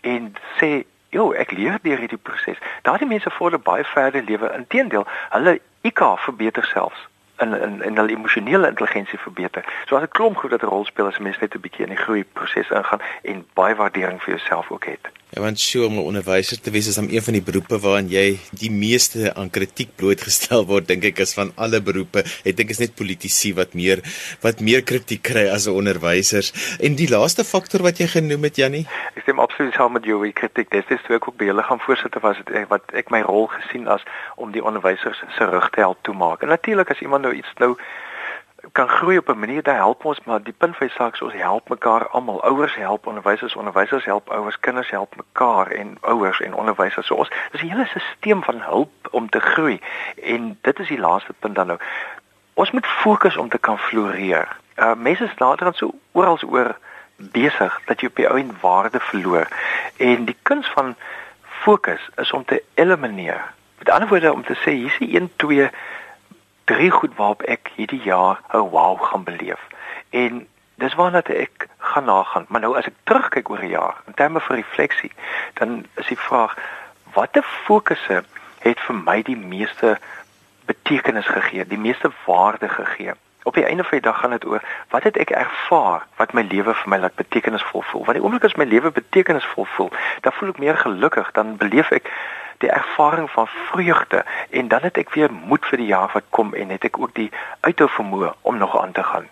en 0.00 0.34
sê, 0.58 0.84
"Jo, 1.10 1.32
ek 1.32 1.50
leer 1.50 1.78
deur 1.82 1.98
hierdie 1.98 2.24
proses." 2.28 2.58
Daardie 2.82 3.08
mense 3.08 3.30
vorder 3.30 3.60
baie 3.60 3.84
verder 3.84 4.22
lewe. 4.22 4.52
Inteendeel, 4.54 5.06
hulle 5.30 5.60
IQ 5.82 6.18
verbeter 6.18 6.64
selfs 6.64 7.08
en 7.36 7.60
en 7.60 7.82
en 7.82 7.96
hulle 7.96 8.16
emosionele 8.16 8.68
intelligensie 8.68 9.18
verbeter. 9.18 9.64
So 9.86 9.96
as 9.96 10.02
'n 10.02 10.08
klomp 10.08 10.36
goed 10.36 10.50
wat 10.50 10.62
'n 10.62 10.66
rol 10.66 10.84
speel 10.84 11.06
as 11.06 11.18
mens 11.18 11.38
net 11.38 11.54
'n 11.54 11.60
bietjie 11.60 11.84
in 11.84 11.94
die 11.94 12.04
groei 12.04 12.24
proses 12.24 12.70
ingaan 12.70 13.00
en 13.22 13.46
baie 13.54 13.74
waardering 13.74 14.22
vir 14.22 14.34
jouself 14.34 14.70
ook 14.70 14.84
het. 14.84 15.08
Ja, 15.34 15.40
want 15.42 15.58
sy 15.58 15.80
om 15.82 15.96
'n 15.98 16.06
onderwyser 16.06 16.60
te 16.62 16.70
wees 16.70 16.86
is 16.86 16.94
dan 16.94 17.08
een 17.10 17.22
van 17.22 17.32
die 17.34 17.42
beroepe 17.42 17.80
waarin 17.82 18.08
jy 18.08 18.38
die 18.50 18.70
meeste 18.70 19.34
aan 19.34 19.50
kritiek 19.50 19.90
blootgestel 19.96 20.66
word, 20.66 20.86
dink 20.86 21.04
ek 21.04 21.18
is 21.18 21.34
van 21.34 21.50
alle 21.56 21.80
beroepe. 21.82 22.22
Ek 22.44 22.56
dink 22.56 22.70
is 22.70 22.78
net 22.78 22.94
politici 22.94 23.52
wat 23.54 23.74
meer 23.74 23.98
wat 24.40 24.60
meer 24.60 24.82
kritiek 24.82 25.22
kry 25.22 25.48
as 25.50 25.66
onderwysers. 25.66 26.52
En 26.78 26.94
die 26.94 27.10
laaste 27.10 27.42
faktor 27.44 27.82
wat 27.82 27.98
jy 27.98 28.06
genoem 28.06 28.46
het, 28.46 28.56
Jannie? 28.56 28.86
Ek 29.16 29.26
stem 29.26 29.42
absoluut 29.42 29.74
saam 29.74 29.92
met 29.98 30.04
jou. 30.04 30.22
Die 30.22 30.32
kritiek, 30.32 30.70
dis 30.70 30.86
dis 30.86 31.02
toe 31.02 31.16
ek 31.16 31.26
ook 31.28 31.36
by 31.36 31.50
hulle 31.50 31.62
gaan 31.62 31.82
voorsitter 31.82 32.22
was, 32.22 32.38
het, 32.38 32.68
wat 32.70 32.94
ek 32.94 33.10
my 33.10 33.22
rol 33.26 33.50
gesien 33.50 33.88
as 33.88 34.06
om 34.36 34.52
die 34.54 34.62
onderwysers 34.62 35.24
se 35.38 35.44
rug 35.44 35.70
te 35.74 35.80
help 35.80 35.98
toemaak. 36.06 36.42
En 36.42 36.54
natuurlik 36.54 36.90
as 36.90 37.02
iemand 37.02 37.26
nou 37.26 37.34
iets 37.34 37.50
nou 37.58 37.74
kan 38.72 38.88
groei 38.88 39.18
op 39.18 39.28
'n 39.28 39.38
manier 39.38 39.62
dat 39.62 39.74
help 39.74 40.04
ons 40.04 40.20
maar 40.24 40.42
die 40.42 40.52
punt 40.52 40.76
van 40.76 40.86
die 40.86 40.96
saak 40.96 41.14
is 41.14 41.22
ons 41.22 41.32
help 41.32 41.68
mekaar 41.68 42.08
almal. 42.08 42.42
Ouers 42.42 42.74
help 42.74 43.06
onderwysers 43.06 43.54
onderwysers 43.54 44.04
help 44.04 44.30
ouers 44.30 44.60
kinders 44.60 44.90
help 44.90 45.16
mekaar 45.16 45.66
en 45.70 45.98
ouers 46.00 46.40
en 46.40 46.54
onderwysers. 46.54 47.06
So 47.06 47.14
ons 47.14 47.30
dis 47.50 47.62
'n 47.62 47.68
hele 47.68 47.86
stelsel 47.86 48.42
van 48.42 48.60
hulp 48.60 48.90
om 49.10 49.28
te 49.28 49.40
groei. 49.40 49.80
En 50.22 50.58
dit 50.60 50.78
is 50.78 50.88
die 50.88 50.98
laaste 50.98 51.32
punt 51.38 51.54
dan 51.54 51.66
nou. 51.66 51.78
Ons 52.54 52.70
moet 52.70 52.86
fokus 52.86 53.36
om 53.36 53.48
te 53.48 53.58
kan 53.58 53.78
floreer. 53.78 54.56
Uh, 54.76 54.94
mense 54.94 55.24
is 55.24 55.38
later 55.38 55.64
dan 55.64 55.74
so 55.74 55.94
oral 56.12 56.38
oor 56.48 56.76
besig 57.16 57.80
dat 57.84 58.00
jy 58.00 58.06
op 58.06 58.16
jou 58.16 58.36
eie 58.36 58.46
waarde 58.60 59.00
verloor. 59.00 59.48
En 59.96 60.24
die 60.24 60.36
kuns 60.42 60.68
van 60.68 60.94
fokus 61.42 62.08
is 62.16 62.32
om 62.32 62.44
te 62.44 62.62
elimineer. 62.74 63.52
Met 63.78 63.90
ander 63.90 64.08
woorde 64.08 64.32
om 64.32 64.44
te 64.44 64.54
sê 64.54 64.70
hier's 64.70 64.98
'n 65.00 65.14
1 65.16 65.30
2 65.36 65.70
drie 66.66 66.90
goed 66.90 67.14
waarop 67.16 67.42
ek 67.42 67.70
hierdie 67.76 68.02
jaar 68.02 68.40
'n 68.52 68.70
wow 68.74 69.00
gaan 69.00 69.24
beleef. 69.24 69.62
En 70.10 70.46
dis 70.74 70.94
waarna 70.94 71.22
ek 71.22 71.68
gaan 71.78 72.04
nagaan. 72.04 72.44
Maar 72.48 72.60
nou 72.60 72.76
as 72.76 72.86
ek 72.86 72.94
terugkyk 73.04 73.50
oor 73.50 73.62
'n 73.62 73.68
jaar 73.68 73.96
in 74.06 74.14
terme 74.14 74.40
van 74.40 74.56
refleksie, 74.56 75.12
dan 75.54 75.86
is 75.94 76.06
die 76.06 76.18
vraag 76.18 76.56
watter 77.14 77.42
fokusse 77.42 78.24
het 78.58 78.80
vir 78.80 78.94
my 78.94 79.22
die 79.22 79.36
meeste 79.36 79.98
betekenis 80.66 81.26
gegee, 81.26 81.66
die 81.66 81.78
meeste 81.78 82.10
waarde 82.26 82.68
gegee? 82.68 83.12
Op 83.42 83.54
die 83.54 83.64
einde 83.64 83.82
van 83.82 83.98
die 83.98 84.08
dag 84.10 84.18
gaan 84.20 84.30
dit 84.30 84.46
oor 84.46 84.62
wat 84.90 85.02
het 85.02 85.16
ek 85.16 85.30
ervaar 85.30 86.06
wat 86.16 86.32
my 86.32 86.42
lewe 86.42 86.74
vir 86.74 86.88
my 86.88 86.98
laat 86.98 87.14
betekenisvol 87.14 87.82
voel. 87.82 88.04
Want 88.04 88.18
die 88.18 88.24
oomblik 88.24 88.44
as 88.44 88.56
my 88.56 88.64
lewe 88.64 88.90
betekenisvol 88.90 89.64
voel, 89.64 89.92
dan 90.20 90.32
voel 90.32 90.48
ek 90.48 90.58
meer 90.58 90.76
gelukkig, 90.76 91.30
dan 91.32 91.56
beleef 91.56 91.90
ek 91.90 92.10
die 92.58 92.70
ervaring 92.70 93.30
van 93.30 93.46
vreugde 93.46 94.24
en 94.50 94.68
dan 94.68 94.80
het 94.82 94.98
ek 94.98 95.14
weer 95.14 95.32
moed 95.32 95.64
vir 95.66 95.78
die 95.78 95.92
jaar 95.92 96.10
wat 96.12 96.28
kom 96.30 96.54
en 96.54 96.74
het 96.74 96.84
ek 96.84 96.98
ook 96.98 97.14
die 97.14 97.30
uithou 97.60 97.88
vermoë 97.88 98.32
om 98.42 98.56
nog 98.58 98.78
aan 98.82 98.92
te 98.92 99.02
gaan. 99.02 99.28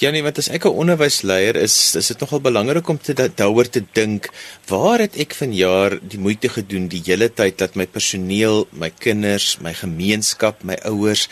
Ja 0.00 0.10
nee, 0.10 0.22
want 0.22 0.38
as 0.38 0.48
ek 0.48 0.64
'n 0.66 0.78
onderwysleier 0.82 1.56
is, 1.56 1.94
is 1.94 2.06
dit 2.06 2.20
nogal 2.20 2.40
belangrik 2.40 2.88
om 2.88 2.98
te 2.98 3.14
daaroor 3.14 3.68
te 3.68 3.82
dink, 3.92 4.30
waar 4.66 4.98
het 4.98 5.16
ek 5.16 5.34
vanjaar 5.34 5.98
die 6.02 6.18
moeite 6.18 6.48
gedoen 6.48 6.88
die 6.88 7.02
hele 7.04 7.28
tyd 7.28 7.58
dat 7.58 7.74
my 7.74 7.86
personeel, 7.86 8.66
my 8.72 8.90
kinders, 8.90 9.58
my 9.60 9.74
gemeenskap, 9.74 10.64
my 10.64 10.76
ouers 10.84 11.28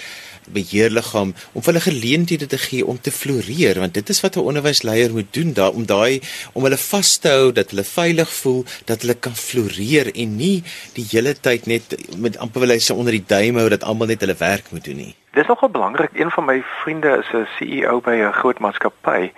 beheerliggaam 0.50 1.34
om 1.52 1.62
hulle 1.64 1.80
geleenthede 1.80 2.46
te 2.46 2.58
gee 2.58 2.86
om 2.86 3.00
te 3.00 3.12
floreer 3.14 3.78
want 3.78 3.94
dit 3.94 4.08
is 4.08 4.20
wat 4.20 4.36
'n 4.36 4.48
onderwysleier 4.50 5.12
moet 5.12 5.30
doen 5.30 5.52
daar 5.52 5.72
om 5.72 5.86
daai 5.86 6.20
om 6.52 6.62
hulle 6.62 6.76
vas 6.76 7.16
te 7.16 7.28
hou 7.28 7.52
dat 7.52 7.70
hulle 7.70 7.84
veilig 7.84 8.32
voel 8.32 8.64
dat 8.84 9.00
hulle 9.00 9.14
kan 9.14 9.36
floreer 9.36 10.14
en 10.14 10.36
nie 10.36 10.62
die 10.92 11.06
hele 11.10 11.34
tyd 11.34 11.66
net 11.66 11.96
met 12.16 12.36
amper 12.36 12.60
wil 12.60 12.70
hy 12.70 12.78
se 12.78 12.94
onder 12.94 13.12
die 13.12 13.26
duim 13.26 13.56
hou 13.56 13.68
dat 13.68 13.82
almal 13.84 14.06
net 14.06 14.20
hulle 14.20 14.36
werk 14.38 14.70
moet 14.70 14.84
doen 14.84 14.96
nie. 14.96 15.21
Dis 15.32 15.46
nogal 15.46 15.68
belangrik. 15.68 16.10
Een 16.12 16.30
van 16.30 16.44
my 16.44 16.62
vriende 16.62 17.16
is 17.18 17.32
'n 17.32 17.46
CEO 17.56 18.00
by 18.00 18.10
'n 18.10 18.32
groot 18.32 18.58
maatskappy 18.58 19.32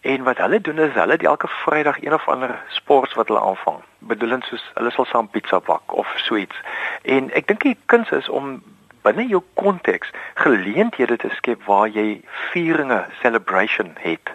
en 0.00 0.22
wat 0.22 0.36
hulle 0.36 0.60
doen 0.60 0.78
is 0.78 0.92
hulle 0.92 1.12
het 1.12 1.22
elke 1.22 1.48
Vrydag 1.48 2.02
een 2.02 2.14
of 2.14 2.28
ander 2.28 2.62
sport 2.68 3.14
wat 3.14 3.28
hulle 3.28 3.40
aanvang. 3.40 3.76
Bedoelend 3.98 4.44
soos 4.44 4.70
hulle 4.74 4.90
sal 4.90 5.04
saam 5.04 5.28
pizza 5.28 5.60
bak 5.60 5.92
of 5.92 6.12
so 6.16 6.36
iets. 6.36 6.60
En 7.02 7.30
ek 7.32 7.46
dink 7.46 7.62
die 7.62 7.76
kuns 7.86 8.10
is 8.10 8.28
om 8.28 8.62
binne 9.02 9.26
jou 9.26 9.42
konteks 9.54 10.10
geleenthede 10.34 11.16
te 11.16 11.28
skep 11.28 11.62
waar 11.64 11.88
jy 11.88 12.20
vieringe 12.50 13.06
celebration 13.20 13.90
het. 13.94 14.30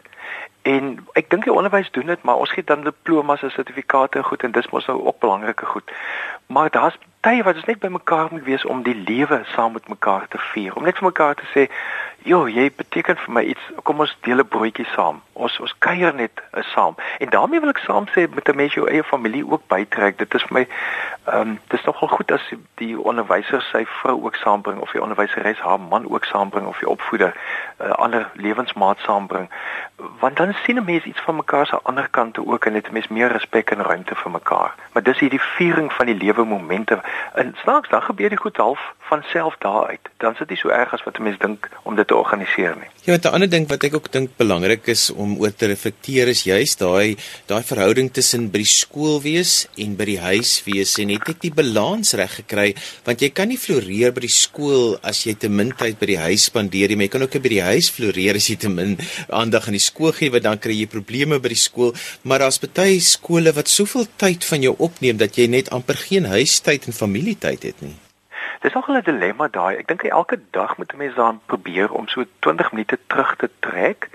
En 0.64 0.94
ek 1.20 1.30
dink 1.30 1.44
die 1.44 1.54
onderwys 1.54 1.90
doen 1.92 2.08
dit, 2.08 2.22
maar 2.24 2.40
ons 2.40 2.52
gee 2.56 2.64
dan 2.64 2.86
diplomas 2.88 3.42
en 3.44 3.52
sertifikate 3.52 4.18
en 4.18 4.24
goed 4.24 4.44
en 4.48 4.54
dis 4.56 4.70
mos 4.72 4.86
nou 4.88 5.02
ook 5.06 5.20
belangrike 5.20 5.66
goed. 5.66 5.92
Maar 6.48 6.70
daar's 6.72 6.98
tye 7.20 7.44
wat 7.44 7.60
ons 7.60 7.68
net 7.68 7.80
bymekaar 7.84 8.32
moet 8.32 8.44
wees 8.48 8.64
om 8.66 8.84
die 8.84 8.96
lewe 8.96 9.42
saam 9.56 9.76
met 9.76 9.88
mekaar 9.92 10.28
te 10.28 10.40
vier. 10.54 10.76
Om 10.76 10.88
net 10.88 10.98
vir 11.02 11.10
mekaar 11.10 11.36
te 11.36 11.50
sê, 11.52 11.68
"Jo, 12.24 12.48
jy 12.48 12.72
beteken 12.76 13.18
vir 13.18 13.34
my 13.34 13.42
iets. 13.42 13.62
Kom 13.84 14.00
ons 14.00 14.18
deel 14.22 14.40
'n 14.40 14.48
broodjie 14.48 14.86
saam. 14.86 15.22
Ons 15.34 15.60
ons 15.60 15.76
kuier 15.78 16.14
net 16.16 16.32
uh, 16.54 16.64
saam." 16.64 16.96
En 17.20 17.30
daarmee 17.30 17.60
wil 17.60 17.70
ek 17.70 17.78
saam 17.78 18.06
sê 18.08 18.28
met 18.36 18.50
'n 18.50 18.56
mens 18.56 18.74
jou 18.74 18.88
eie 18.90 19.04
familie 19.04 19.50
ook 19.50 19.68
bytrek. 19.68 20.18
Dit 20.18 20.34
is 20.34 20.44
vir 20.44 20.54
my 20.54 20.68
ehm 21.24 21.40
um, 21.40 21.60
dit 21.68 21.80
is 21.80 21.86
nogal 21.86 22.08
goed 22.08 22.32
as 22.32 22.54
die 22.76 23.00
onderwyser 23.00 23.62
sy 23.62 23.86
vrou 23.86 24.24
ook 24.24 24.36
saambring 24.36 24.80
of 24.80 24.92
die 24.92 25.02
onderwyseres 25.02 25.60
haar 25.60 25.80
man 25.80 26.10
ook 26.10 26.26
saambring 26.26 26.68
of 26.68 26.80
die 26.80 26.90
opvoeder 26.90 27.34
'n 27.34 27.84
uh, 27.84 27.90
eh, 27.90 27.92
ander 27.92 28.30
lewensmaat 28.34 29.00
saambring. 29.00 29.50
Want 30.20 30.38
dan 30.38 30.54
sien 30.64 30.78
'n 30.78 30.86
mens 30.86 31.04
iets 31.04 31.22
van 31.22 31.36
mekaar 31.36 31.66
se 31.66 31.80
ander 31.84 32.08
kante 32.10 32.46
ook 32.46 32.66
en 32.66 32.74
dit 32.74 32.92
mens 32.92 33.08
meer 33.08 33.32
respek 33.32 33.72
en 33.72 33.84
ruimte 33.84 34.16
vir 34.16 34.32
mekaar. 34.32 34.76
Maar 34.92 35.04
dis 35.04 35.20
hierdie 35.20 35.42
viering 35.42 35.94
van 35.94 36.06
die 36.06 36.16
lewe 36.16 36.44
momente. 36.44 37.02
En 37.34 37.56
snaaks 37.62 37.90
dan 37.90 38.02
gebeur 38.02 38.30
die 38.30 38.38
goed 38.38 38.58
half 38.58 38.94
van 39.00 39.24
self 39.24 39.56
daar 39.58 39.88
uit. 39.88 40.10
Dan 40.18 40.36
sit 40.36 40.48
dit 40.48 40.58
so 40.58 40.70
erg 40.70 40.94
as 40.94 41.04
wat 41.04 41.18
'n 41.18 41.24
mens 41.24 41.38
dink 41.38 41.70
om 41.84 41.96
dit 41.96 42.12
te 42.14 42.22
organiseer 42.22 42.78
nie. 42.78 42.90
Ja, 43.04 43.18
'n 43.18 43.34
ander 43.36 43.50
ding 43.50 43.66
wat 43.68 43.84
ek 43.84 43.96
ook 43.98 44.12
dink 44.12 44.30
belangrik 44.38 44.88
is 44.88 45.10
om 45.10 45.36
oor 45.42 45.52
te 45.52 45.68
reflekteer 45.68 46.28
is 46.28 46.44
juist 46.44 46.80
daai 46.80 47.18
daai 47.48 47.64
verhouding 47.72 48.10
tussen 48.14 48.52
by 48.54 48.60
die 48.64 48.74
skool 48.82 49.20
wees 49.22 49.68
en 49.76 49.98
by 50.00 50.06
die 50.06 50.20
huis 50.20 50.52
wees 50.66 50.98
en 51.02 51.10
het 51.10 51.30
ek 51.34 51.42
die 51.42 51.52
balans 51.52 52.14
reg 52.14 52.34
gekry 52.40 52.70
want 53.06 53.22
jy 53.22 53.30
kan 53.30 53.50
nie 53.50 53.58
floreer 53.58 54.14
by 54.14 54.24
die 54.28 54.38
skool 54.46 54.98
as 55.04 55.26
jy 55.26 55.34
te 55.36 55.50
min 55.50 55.72
tyd 55.72 56.00
by 56.00 56.08
die 56.14 56.22
huis 56.28 56.48
spandeer 56.50 56.88
nie, 56.88 56.96
maar 56.96 57.08
jy 57.10 57.14
kan 57.16 57.26
ook 57.26 57.42
by 57.44 57.54
die 57.58 57.68
huis 57.72 57.90
floreer 57.90 58.36
as 58.36 58.48
jy 58.50 58.56
te 58.56 58.70
min 58.70 58.98
aandag 59.30 59.68
aan 59.68 59.80
die 59.80 59.88
skool 59.90 60.14
gee, 60.14 60.30
want 60.30 60.44
dan 60.44 60.60
kry 60.60 60.76
jy 60.78 60.88
probleme 60.88 61.40
by 61.40 61.50
die 61.50 61.66
skool, 61.68 61.94
maar 62.24 62.40
daar's 62.40 62.60
baie 62.60 63.02
skole 63.02 63.52
wat 63.52 63.68
soveel 63.68 64.08
tyd 64.18 64.44
van 64.46 64.62
jou 64.62 64.76
opneem 64.78 65.18
dat 65.18 65.38
jy 65.38 65.48
net 65.48 65.70
amper 65.70 65.96
geen 65.96 66.26
huistyd 66.26 66.88
en 66.88 66.94
familietyd 66.94 67.64
het 67.64 67.82
nie. 67.82 68.03
Dis 68.60 68.74
nog 68.74 68.88
'n 68.88 69.02
dilemma 69.04 69.48
daai. 69.48 69.78
Ek 69.78 69.88
dink 69.88 70.04
elke 70.04 70.40
dag 70.52 70.78
moet 70.78 70.94
'n 70.94 70.98
mens 70.98 71.16
dan 71.16 71.42
probeer 71.46 71.92
om 71.92 72.08
so 72.08 72.24
20 72.40 72.72
minute 72.72 73.00
terug 73.08 73.36
te 73.36 73.50
trek. 73.60 74.10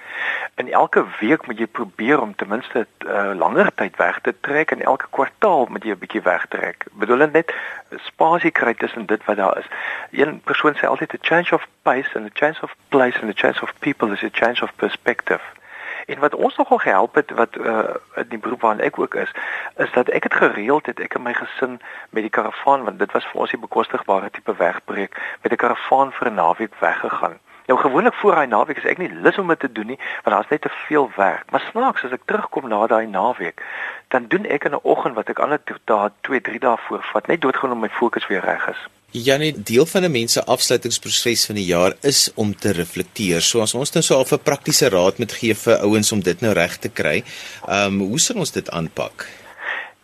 En 0.54 0.68
elke 0.72 1.04
week 1.20 1.46
moet 1.46 1.58
jy 1.58 1.66
probeer 1.66 2.20
om 2.20 2.34
ten 2.34 2.48
minste 2.48 2.86
'n 2.98 3.06
uh, 3.06 3.34
langer 3.34 3.74
tyd 3.74 3.96
weg 3.96 4.20
te 4.20 4.34
trek 4.40 4.70
en 4.70 4.82
elke 4.82 5.06
kwartaal 5.10 5.66
moet 5.70 5.84
jy 5.84 5.90
'n 5.90 5.98
bietjie 5.98 6.22
wegtrek. 6.22 6.84
Bedoel 6.92 7.26
net 7.26 7.54
spasie 7.96 8.50
kry 8.50 8.74
tussen 8.74 9.06
dit 9.06 9.24
wat 9.24 9.36
daar 9.36 9.58
is. 9.58 9.68
Een 10.10 10.40
persoon 10.40 10.74
sê 10.74 10.86
altyd 10.86 11.14
a 11.14 11.18
change 11.20 11.52
of 11.52 11.66
pace 11.82 12.14
and 12.14 12.26
a 12.26 12.30
change 12.32 12.58
of 12.62 12.74
place 12.88 13.20
and 13.20 13.30
a 13.30 13.34
change 13.34 13.62
of 13.62 13.72
people 13.78 14.12
is 14.12 14.22
a 14.22 14.30
change 14.32 14.62
of 14.62 14.74
perspective. 14.76 15.42
En 16.08 16.18
wat 16.18 16.34
ons 16.34 16.56
nogal 16.56 16.78
gehelp 16.78 17.14
het 17.14 17.30
wat 17.30 17.56
uh 17.56 17.94
in 18.14 18.28
die 18.28 18.38
beroep 18.38 18.60
waarin 18.60 18.80
ek 18.80 18.98
ook 18.98 19.14
is, 19.14 19.32
is 19.76 19.92
dat 19.92 20.08
ek 20.08 20.22
het 20.22 20.34
gereeld 20.34 20.86
het 20.86 21.00
ek 21.00 21.14
en 21.14 21.22
my 21.22 21.34
gesin 21.34 21.80
met 22.10 22.24
die 22.24 22.32
karavaan 22.32 22.84
want 22.84 22.98
dit 22.98 23.12
was 23.12 23.26
vir 23.28 23.40
ons 23.40 23.52
die 23.52 23.60
bekostigbare 23.60 24.30
tipe 24.30 24.54
wegbreek 24.56 25.20
met 25.42 25.52
'n 25.52 25.60
karavaan 25.64 26.12
vir 26.12 26.30
'n 26.30 26.34
naweek 26.34 26.74
weggegaan. 26.80 27.36
Nou 27.66 27.80
gewoonlik 27.80 28.14
voor 28.14 28.34
daai 28.34 28.46
naweek 28.46 28.76
is 28.76 28.84
ek 28.84 28.98
nie 28.98 29.12
lus 29.12 29.38
om 29.38 29.48
dit 29.48 29.60
te 29.60 29.72
doen 29.72 29.86
nie 29.86 30.00
want 30.22 30.36
daar's 30.36 30.48
net 30.48 30.60
te 30.60 30.72
veel 30.86 31.10
werk. 31.16 31.50
Maar 31.50 31.68
snaaks 31.70 32.04
as 32.04 32.12
ek 32.16 32.24
terugkom 32.24 32.68
na 32.68 32.86
daai 32.86 33.06
naweek, 33.06 33.62
dan 34.08 34.26
doen 34.28 34.44
ek 34.44 34.64
in 34.64 34.72
'n 34.72 34.80
oggend 34.82 35.14
wat 35.14 35.28
ek 35.28 35.38
ander 35.38 35.60
dae 35.84 36.10
2, 36.20 36.40
3 36.40 36.58
dae 36.58 36.76
voor 36.76 37.02
vat 37.12 37.26
net 37.26 37.40
doodgewoon 37.40 37.72
om 37.72 37.80
my 37.80 37.88
fokus 37.88 38.26
weer 38.26 38.40
reg 38.40 38.68
is. 38.68 38.88
Janie, 39.10 39.62
deel 39.62 39.86
van 39.86 40.02
'n 40.02 40.10
mens 40.10 40.32
se 40.32 40.44
afsluitingsproses 40.44 41.46
van 41.46 41.54
die 41.54 41.64
jaar 41.64 41.92
is 42.00 42.30
om 42.34 42.56
te 42.56 42.72
reflekteer. 42.72 43.40
So 43.40 43.60
as 43.60 43.74
ons 43.74 43.92
nou 43.92 44.02
so 44.02 44.20
'n 44.20 44.42
praktiese 44.42 44.88
raad 44.88 45.18
moet 45.18 45.32
gee 45.32 45.54
vir 45.54 45.78
ouens 45.78 46.12
om 46.12 46.20
dit 46.20 46.40
nou 46.40 46.52
reg 46.52 46.76
te 46.76 46.88
kry, 46.88 47.24
ehm 47.66 48.00
um, 48.00 48.00
hoe 48.00 48.20
sal 48.20 48.36
ons 48.36 48.52
dit 48.52 48.70
aanpak? 48.70 49.26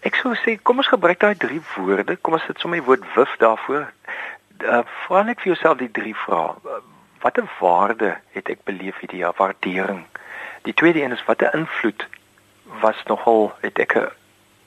Ek 0.00 0.14
sou 0.14 0.34
sê 0.34 0.62
kom 0.62 0.78
ons 0.78 0.88
gebruik 0.88 1.20
daai 1.20 1.36
drie 1.36 1.60
woorde. 1.76 2.16
Kom 2.16 2.34
ons 2.34 2.44
sit 2.46 2.58
sommer 2.60 2.78
die 2.78 2.86
woord 2.86 3.04
wif 3.14 3.36
daarvoor. 3.38 3.92
Uh, 4.64 4.82
Vra 5.06 5.22
net 5.22 5.40
vir 5.40 5.52
jouself 5.52 5.78
die 5.78 5.90
drie 5.90 6.14
vrae. 6.14 6.54
Watter 7.20 7.48
waarde 7.60 8.16
het 8.32 8.48
ek 8.48 8.64
beleef 8.64 8.98
hierdie 9.00 9.20
jaar? 9.20 9.34
Waardering. 9.36 10.04
Die 10.62 10.74
tweede 10.74 11.02
een 11.02 11.12
is 11.12 11.24
watter 11.26 11.54
invloed 11.54 12.06
was 12.80 12.96
nogal 13.06 13.52
het 13.60 13.78
ek 13.78 13.96
'n 13.96 14.08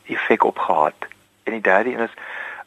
effek 0.06 0.44
op 0.44 0.58
gehad? 0.58 1.08
En 1.44 1.52
die 1.52 1.62
derde 1.62 1.94
een 1.94 2.00
is 2.00 2.14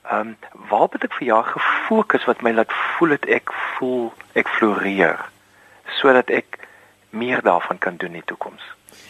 Ehm 0.08 0.20
um, 0.20 0.36
waar 0.68 0.88
het 0.92 1.04
ek 1.04 1.14
vir 1.18 1.26
jaar 1.26 1.44
gefokus 1.44 2.24
wat 2.24 2.42
my 2.42 2.52
laat 2.52 2.72
voel 2.96 3.10
het 3.16 3.26
ek 3.28 3.52
voel 3.76 4.12
ek 4.32 4.48
floreer 4.56 5.18
sodat 6.00 6.30
ek 6.30 6.58
meer 7.10 7.42
daarvan 7.42 7.78
kan 7.78 7.96
doen 7.96 8.14
in 8.14 8.22
die 8.22 8.30
toekoms. 8.32 8.62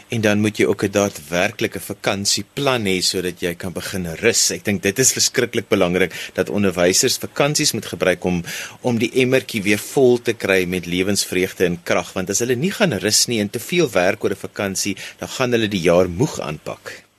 En 0.09 0.20
dan 0.20 0.40
moet 0.40 0.57
jy 0.59 0.66
ook 0.66 0.83
'n 0.85 0.90
daadwerklike 0.90 1.81
vakansieplan 1.81 2.85
hê 2.90 2.98
sodat 3.00 3.40
jy 3.40 3.55
kan 3.55 3.72
begin 3.72 4.07
rus. 4.22 4.50
Ek 4.50 4.64
dink 4.64 4.83
dit 4.83 4.98
is 4.98 5.12
verskriklik 5.12 5.68
belangrik 5.68 6.12
dat 6.35 6.50
onderwysers 6.50 7.18
vakansies 7.18 7.72
moet 7.72 7.87
gebruik 7.87 8.24
om 8.24 8.42
om 8.81 8.98
die 8.98 9.12
emmertjie 9.22 9.62
weer 9.62 9.79
vol 9.79 10.18
te 10.18 10.33
kry 10.33 10.64
met 10.64 10.87
lewensvreugde 10.87 11.64
en 11.64 11.83
krag 11.83 12.12
want 12.12 12.31
as 12.31 12.38
hulle 12.38 12.57
nie 12.57 12.72
gaan 12.72 12.92
rus 12.92 13.26
nie 13.26 13.40
en 13.40 13.50
te 13.50 13.61
veel 13.61 13.90
werk 13.90 14.24
oor 14.24 14.31
'n 14.31 14.46
vakansie, 14.48 14.96
dan 15.18 15.29
gaan 15.29 15.53
hulle 15.53 15.68
die 15.68 15.87
jaar 15.90 16.09
moeg 16.09 16.40
aanpak 16.40 17.10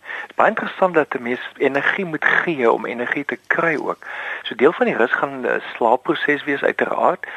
baie 0.42 0.54
interessant 0.54 0.94
dat 0.94 1.14
'n 1.14 1.22
mens 1.22 1.42
energie 1.58 2.06
moet 2.06 2.26
gee 2.26 2.72
om 2.72 2.86
energie 2.86 3.26
te 3.26 3.38
kry 3.48 3.76
ook. 3.76 3.98
So 4.42 4.56
deel 4.56 4.74
van 4.74 4.86
die 4.86 4.96
rus 4.96 5.12
gaan 5.12 5.42
'n 5.42 5.62
slaapproses 5.76 6.44
wees 6.44 6.64
uiteraard, 6.64 7.28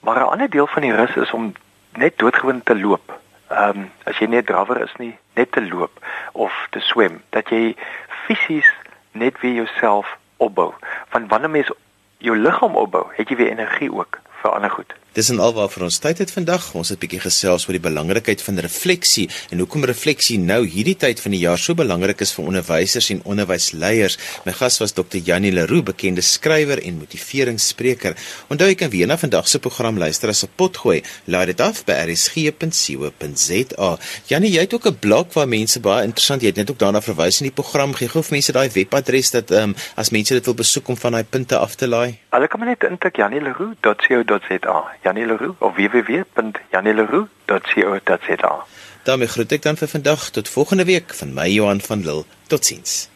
maar 0.00 0.16
'n 0.16 0.32
ander 0.32 0.50
deel 0.50 0.66
van 0.66 0.82
die 0.82 0.94
rus 0.94 1.14
is 1.16 1.32
om 1.32 1.52
net 1.92 2.18
doodgewoon 2.18 2.62
te 2.62 2.76
loop. 2.78 3.20
Ehm 3.48 3.68
um, 3.68 3.90
as 4.04 4.18
jy 4.18 4.26
net 4.26 4.46
drawer 4.46 4.80
is 4.80 4.94
nie, 4.96 5.18
net 5.34 5.52
te 5.52 5.62
loop 5.68 5.92
of 6.32 6.66
te 6.70 6.80
swem, 6.80 7.22
dat 7.30 7.48
jy 7.48 7.76
fisies 8.08 8.70
net 9.10 9.40
weer 9.40 9.54
jouself 9.54 10.16
opbou. 10.36 10.72
Want 11.10 11.30
wanneer 11.30 11.50
mens 11.50 11.70
jou 12.18 12.36
liggaam 12.36 12.74
opbou, 12.76 13.06
het 13.12 13.28
jy 13.28 13.36
weer 13.36 13.50
energie 13.50 13.92
ook 13.92 14.18
vir 14.40 14.50
ander 14.50 14.70
goed. 14.70 14.94
Dis 15.14 15.28
en 15.30 15.38
alwaar 15.38 15.68
vir 15.70 15.84
ons 15.86 15.94
tyd 16.02 16.18
het 16.24 16.32
vandag. 16.34 16.64
Ons 16.74 16.90
het 16.90 16.98
'n 16.98 17.06
bietjie 17.06 17.22
gesels 17.22 17.68
oor 17.68 17.76
die 17.78 17.88
belangrikheid 17.88 18.42
van 18.42 18.58
refleksie 18.58 19.30
en 19.50 19.58
hoekom 19.58 19.84
refleksie 19.84 20.38
nou 20.38 20.66
hierdie 20.66 20.96
tyd 20.96 21.20
van 21.20 21.30
die 21.30 21.38
jaar 21.38 21.58
so 21.58 21.74
belangrik 21.74 22.20
is 22.20 22.32
vir 22.32 22.44
onderwysers 22.44 23.10
en 23.10 23.20
onderwysleiers. 23.22 24.18
My 24.44 24.52
gas 24.52 24.78
was 24.78 24.92
Dr. 24.92 25.18
Janie 25.24 25.52
Leroux, 25.52 25.84
bekende 25.84 26.20
skrywer 26.20 26.82
en 26.82 26.98
motiveringsspreker. 26.98 28.16
Onthou 28.48 28.68
jy 28.68 28.74
kan 28.74 28.90
weer 28.90 29.06
na 29.06 29.16
vandag 29.16 29.48
se 29.48 29.58
program 29.58 29.98
luister 29.98 30.28
as 30.28 30.42
'n 30.42 30.48
potgooi. 30.56 31.02
Laai 31.26 31.46
dit 31.46 31.60
af 31.60 31.84
by 31.84 31.92
rsg.co.za. 31.92 33.98
Janie, 34.26 34.50
jy 34.50 34.60
het 34.60 34.74
ook 34.74 34.86
'n 34.86 34.98
blog 34.98 35.34
waar 35.34 35.48
mense 35.48 35.80
baie 35.80 36.04
interessant, 36.04 36.40
jy 36.40 36.48
het 36.48 36.56
net 36.56 36.70
ook 36.70 36.78
daarna 36.78 37.00
verwys 37.00 37.40
in 37.40 37.46
die 37.46 37.62
program. 37.62 37.94
Gee 37.94 38.08
gou 38.08 38.22
vir 38.22 38.32
mense 38.32 38.52
daai 38.52 38.68
webadres 38.68 39.30
dat 39.30 39.50
ehm 39.50 39.62
um, 39.62 39.74
as 39.94 40.10
mense 40.10 40.34
dit 40.34 40.44
wil 40.44 40.54
besoek 40.54 40.88
om 40.88 40.96
van 40.96 41.12
daai 41.12 41.24
punte 41.24 41.56
af 41.56 41.74
te 41.74 41.86
laai. 41.86 42.18
Hulle 42.30 42.48
kan 42.48 42.60
net 42.60 42.82
intik 42.82 43.16
janieleroux.co.za 43.16 45.03
Janie 45.04 45.26
Leroux 45.26 45.54
of 45.58 45.76
www.janieleroux.co.za. 45.76 48.66
daarmee 49.04 49.28
groet 49.28 49.52
ek 49.52 49.62
dan 49.62 49.76
vir 49.76 49.88
vandag 49.88 50.30
tot 50.32 50.48
volgende 50.48 50.84
week 50.88 51.14
van 51.14 51.34
my 51.36 51.48
Johan 51.52 51.80
van 51.80 52.00
Lille. 52.00 52.24
Totsiens. 52.48 53.08